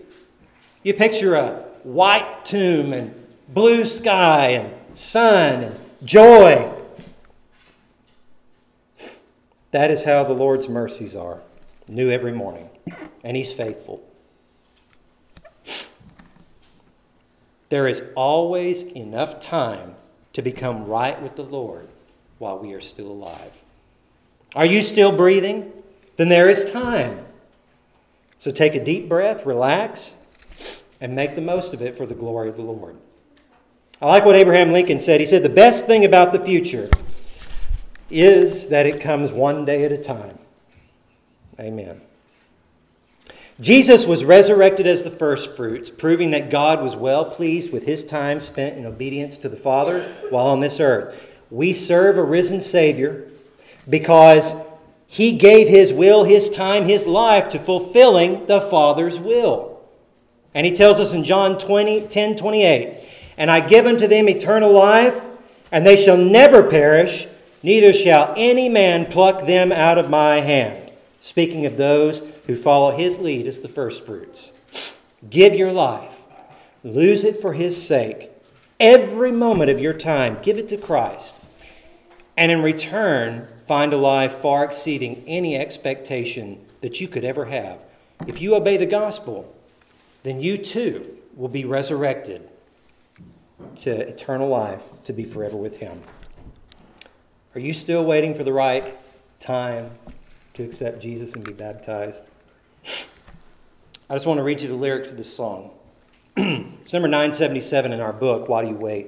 You 0.83 0.93
picture 0.93 1.35
a 1.35 1.63
white 1.83 2.43
tomb 2.43 2.91
and 2.91 3.15
blue 3.47 3.85
sky 3.85 4.49
and 4.49 4.73
sun 4.97 5.63
and 5.63 5.79
joy. 6.03 6.73
That 9.71 9.89
is 9.89 10.03
how 10.03 10.23
the 10.25 10.33
Lord's 10.33 10.67
mercies 10.67 11.15
are, 11.15 11.39
new 11.87 12.09
every 12.09 12.33
morning, 12.33 12.69
and 13.23 13.37
He's 13.37 13.53
faithful. 13.53 14.03
There 17.69 17.87
is 17.87 18.01
always 18.15 18.81
enough 18.81 19.41
time 19.41 19.95
to 20.33 20.41
become 20.41 20.85
right 20.85 21.21
with 21.21 21.35
the 21.35 21.43
Lord 21.43 21.87
while 22.37 22.59
we 22.59 22.73
are 22.73 22.81
still 22.81 23.07
alive. 23.07 23.51
Are 24.55 24.65
you 24.65 24.83
still 24.83 25.11
breathing? 25.11 25.71
Then 26.17 26.29
there 26.29 26.49
is 26.49 26.69
time. 26.69 27.25
So 28.39 28.51
take 28.51 28.75
a 28.75 28.83
deep 28.83 29.07
breath, 29.07 29.45
relax, 29.45 30.15
and 30.99 31.15
make 31.15 31.35
the 31.35 31.41
most 31.41 31.73
of 31.73 31.81
it 31.81 31.95
for 31.95 32.05
the 32.05 32.15
glory 32.15 32.49
of 32.49 32.55
the 32.55 32.63
Lord. 32.63 32.97
I 34.01 34.07
like 34.07 34.25
what 34.25 34.35
Abraham 34.35 34.71
Lincoln 34.71 34.99
said. 34.99 35.19
He 35.19 35.25
said, 35.25 35.43
The 35.43 35.49
best 35.49 35.85
thing 35.85 36.05
about 36.05 36.31
the 36.31 36.39
future 36.39 36.89
is 38.09 38.67
that 38.67 38.85
it 38.85 39.01
comes 39.01 39.31
one 39.31 39.65
day 39.65 39.85
at 39.85 39.91
a 39.91 39.97
time. 39.97 40.37
Amen. 41.59 42.01
Jesus 43.59 44.05
was 44.05 44.23
resurrected 44.23 44.85
as 44.85 45.01
the 45.01 45.09
first 45.09 45.55
fruits, 45.57 45.89
proving 45.89 46.29
that 46.29 46.51
God 46.51 46.83
was 46.83 46.95
well 46.95 47.25
pleased 47.25 47.71
with 47.71 47.85
his 47.85 48.03
time 48.03 48.39
spent 48.39 48.77
in 48.77 48.85
obedience 48.85 49.39
to 49.39 49.49
the 49.49 49.57
Father 49.57 50.03
while 50.29 50.45
on 50.45 50.59
this 50.59 50.79
earth. 50.79 51.19
We 51.49 51.73
serve 51.73 52.17
a 52.17 52.23
risen 52.23 52.61
Savior 52.61 53.27
because 53.89 54.53
he 55.07 55.31
gave 55.31 55.69
his 55.69 55.93
will, 55.93 56.25
his 56.25 56.49
time, 56.49 56.85
his 56.85 57.07
life 57.07 57.49
to 57.49 57.59
fulfilling 57.59 58.45
the 58.45 58.61
Father's 58.61 59.17
will. 59.17 59.81
And 60.53 60.65
he 60.65 60.73
tells 60.73 60.99
us 60.99 61.13
in 61.13 61.23
John 61.23 61.57
20, 61.57 62.07
10 62.07 62.35
28, 62.35 63.09
And 63.37 63.49
I 63.49 63.61
give 63.61 63.85
unto 63.85 64.07
them 64.07 64.27
eternal 64.27 64.71
life, 64.71 65.15
and 65.71 65.85
they 65.85 66.03
shall 66.03 66.17
never 66.17 66.63
perish, 66.63 67.27
neither 67.63 67.93
shall 67.93 68.33
any 68.35 68.67
man 68.67 69.05
pluck 69.05 69.47
them 69.47 69.71
out 69.71 69.97
of 69.97 70.09
my 70.09 70.41
hand. 70.41 70.91
Speaking 71.21 71.65
of 71.65 71.77
those 71.77 72.21
who 72.45 72.55
follow 72.55 72.95
his 72.95 73.19
lead 73.19 73.47
as 73.47 73.61
the 73.61 73.67
firstfruits. 73.67 74.51
Give 75.29 75.53
your 75.53 75.71
life, 75.71 76.15
lose 76.83 77.23
it 77.23 77.41
for 77.41 77.53
his 77.53 77.81
sake. 77.81 78.31
Every 78.79 79.31
moment 79.31 79.69
of 79.69 79.79
your 79.79 79.93
time, 79.93 80.37
give 80.41 80.57
it 80.57 80.69
to 80.69 80.77
Christ. 80.77 81.35
And 82.35 82.51
in 82.51 82.61
return, 82.61 83.47
find 83.67 83.93
a 83.93 83.97
life 83.97 84.39
far 84.41 84.63
exceeding 84.63 85.23
any 85.27 85.55
expectation 85.55 86.65
that 86.81 87.01
you 87.01 87.07
could 87.07 87.25
ever 87.25 87.45
have. 87.45 87.79
If 88.25 88.41
you 88.41 88.55
obey 88.55 88.77
the 88.77 88.85
gospel, 88.85 89.53
then 90.23 90.41
you 90.41 90.57
too 90.57 91.17
will 91.35 91.49
be 91.49 91.65
resurrected 91.65 92.49
to 93.77 93.91
eternal 93.91 94.47
life 94.47 94.83
to 95.05 95.13
be 95.13 95.23
forever 95.23 95.57
with 95.57 95.77
Him. 95.77 96.01
Are 97.55 97.59
you 97.59 97.73
still 97.73 98.03
waiting 98.03 98.35
for 98.35 98.43
the 98.43 98.53
right 98.53 98.97
time 99.39 99.91
to 100.53 100.63
accept 100.63 101.01
Jesus 101.01 101.33
and 101.33 101.43
be 101.43 101.53
baptized? 101.53 102.19
I 104.09 104.15
just 104.15 104.25
want 104.25 104.37
to 104.37 104.43
read 104.43 104.61
you 104.61 104.67
the 104.67 104.75
lyrics 104.75 105.11
of 105.11 105.17
this 105.17 105.35
song. 105.35 105.71
it's 106.37 106.93
number 106.93 107.07
977 107.07 107.91
in 107.91 107.99
our 107.99 108.13
book, 108.13 108.47
Why 108.47 108.63
Do 108.63 108.69
You 108.69 108.75
Wait? 108.75 109.07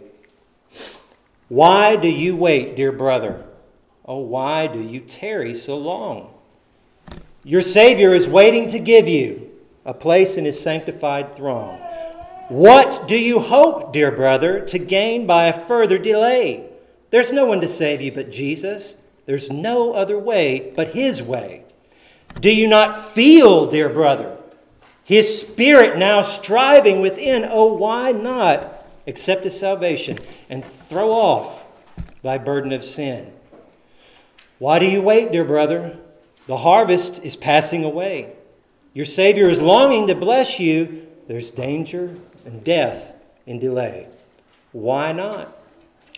Why 1.48 1.96
do 1.96 2.08
you 2.08 2.36
wait, 2.36 2.76
dear 2.76 2.92
brother? 2.92 3.44
Oh, 4.10 4.18
why 4.18 4.66
do 4.66 4.82
you 4.82 5.02
tarry 5.02 5.54
so 5.54 5.78
long? 5.78 6.34
Your 7.44 7.62
Savior 7.62 8.12
is 8.12 8.28
waiting 8.28 8.68
to 8.70 8.80
give 8.80 9.08
you 9.08 9.52
a 9.86 9.94
place 9.94 10.36
in 10.36 10.46
his 10.46 10.60
sanctified 10.60 11.36
throne. 11.36 11.78
What 12.48 13.08
do 13.08 13.16
you 13.16 13.38
hope, 13.38 13.94
dear 13.94 14.12
brother, 14.12 14.62
to 14.62 14.80
gain 14.80 15.28
by 15.28 15.46
a 15.46 15.68
further 15.68 16.00
delay? 16.00 16.68
There's 17.12 17.32
no 17.32 17.46
one 17.46 17.62
to 17.62 17.68
save 17.68 18.02
you 18.02 18.12
but 18.12 18.32
Jesus. 18.32 18.96
There's 19.28 19.52
no 19.52 19.94
other 19.94 20.18
way 20.18 20.74
but 20.76 20.96
his 20.96 21.22
way. 21.22 21.66
Do 22.42 22.50
you 22.50 22.68
not 22.68 23.14
feel, 23.14 23.70
dear 23.70 23.90
brother, 23.90 24.38
his 25.04 25.40
spirit 25.40 26.00
now 26.00 26.24
striving 26.24 27.00
within? 27.00 27.46
Oh, 27.48 27.74
why 27.74 28.12
not 28.12 28.88
accept 29.06 29.44
his 29.44 29.60
salvation 29.60 30.18
and 30.50 30.66
throw 30.66 31.12
off 31.12 31.64
thy 32.24 32.40
burden 32.40 32.72
of 32.72 32.84
sin? 32.84 33.34
Why 34.60 34.78
do 34.78 34.86
you 34.86 35.02
wait, 35.02 35.32
dear 35.32 35.46
brother? 35.46 35.98
The 36.48 36.58
harvest 36.58 37.24
is 37.24 37.36
passing 37.36 37.84
away. 37.86 38.34
Your 38.94 39.06
Savior 39.06 39.48
is 39.48 39.62
longing 39.62 40.08
to 40.08 40.16
bless 40.16 40.60
you. 40.60 41.08
There's 41.28 41.50
danger 41.50 42.18
and 42.46 42.64
death 42.64 43.14
in 43.46 43.60
delay. 43.60 44.08
Why 44.74 45.14
not? 45.14 45.58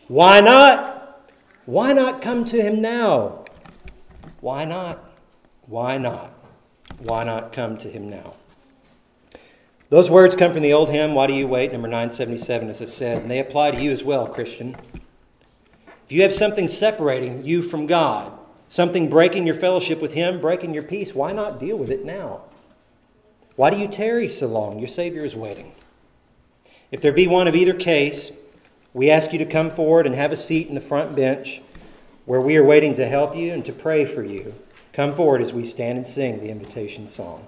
Why 0.08 0.42
not? 0.42 1.22
Why 1.66 1.94
not 1.94 2.22
come 2.22 2.44
to 2.46 2.62
Him 2.62 2.82
now? 2.82 3.46
Why 4.40 4.66
not? 4.66 5.04
Why 5.68 5.98
not? 5.98 6.34
Why 6.98 7.24
not 7.24 7.54
come 7.54 7.78
to 7.78 7.90
Him 7.90 8.10
now? 8.10 8.34
Those 9.90 10.10
words 10.10 10.36
come 10.36 10.54
from 10.54 10.64
the 10.64 10.74
old 10.74 10.90
hymn, 10.90 11.14
Why 11.14 11.28
Do 11.28 11.34
You 11.34 11.48
Wait, 11.48 11.72
number 11.72 11.88
977, 11.88 12.70
as 12.70 12.82
I 12.82 12.86
said, 12.86 13.20
and 13.20 13.30
they 13.30 13.40
apply 13.40 13.72
to 13.72 13.82
you 13.82 13.92
as 13.92 14.04
well, 14.04 14.26
Christian. 14.26 14.76
If 16.12 16.16
you 16.16 16.24
have 16.24 16.34
something 16.34 16.68
separating 16.68 17.46
you 17.46 17.62
from 17.62 17.88
God, 17.88 18.34
something 18.68 19.10
breaking 19.10 19.48
your 19.48 19.56
fellowship 19.56 20.02
with 20.02 20.12
Him, 20.12 20.42
breaking 20.42 20.74
your 20.74 20.84
peace, 20.84 21.16
why 21.16 21.32
not 21.32 21.58
deal 21.58 21.78
with 21.78 21.90
it 21.90 22.04
now? 22.04 22.42
Why 23.56 23.70
do 23.70 23.78
you 23.78 23.88
tarry 23.88 24.28
so 24.28 24.48
long? 24.48 24.78
Your 24.78 24.90
Savior 24.90 25.24
is 25.24 25.38
waiting. 25.38 25.72
If 26.92 27.00
there 27.00 27.14
be 27.14 27.28
one 27.28 27.48
of 27.48 27.56
either 27.56 27.74
case, 27.74 28.34
we 28.94 29.10
ask 29.10 29.32
you 29.32 29.40
to 29.40 29.46
come 29.46 29.72
forward 29.72 30.06
and 30.06 30.14
have 30.14 30.34
a 30.34 30.36
seat 30.36 30.68
in 30.68 30.76
the 30.76 30.82
front 30.82 31.16
bench 31.16 31.62
where 32.26 32.42
we 32.42 32.58
are 32.58 32.66
waiting 32.66 32.94
to 32.96 33.08
help 33.08 33.34
you 33.34 33.54
and 33.54 33.64
to 33.64 33.72
pray 33.72 34.04
for 34.04 34.22
you. 34.22 34.56
Come 34.92 35.14
forward 35.14 35.42
as 35.42 35.54
we 35.54 35.66
stand 35.66 35.98
and 35.98 36.06
sing 36.06 36.42
the 36.42 36.50
invitation 36.50 37.08
song. 37.08 37.48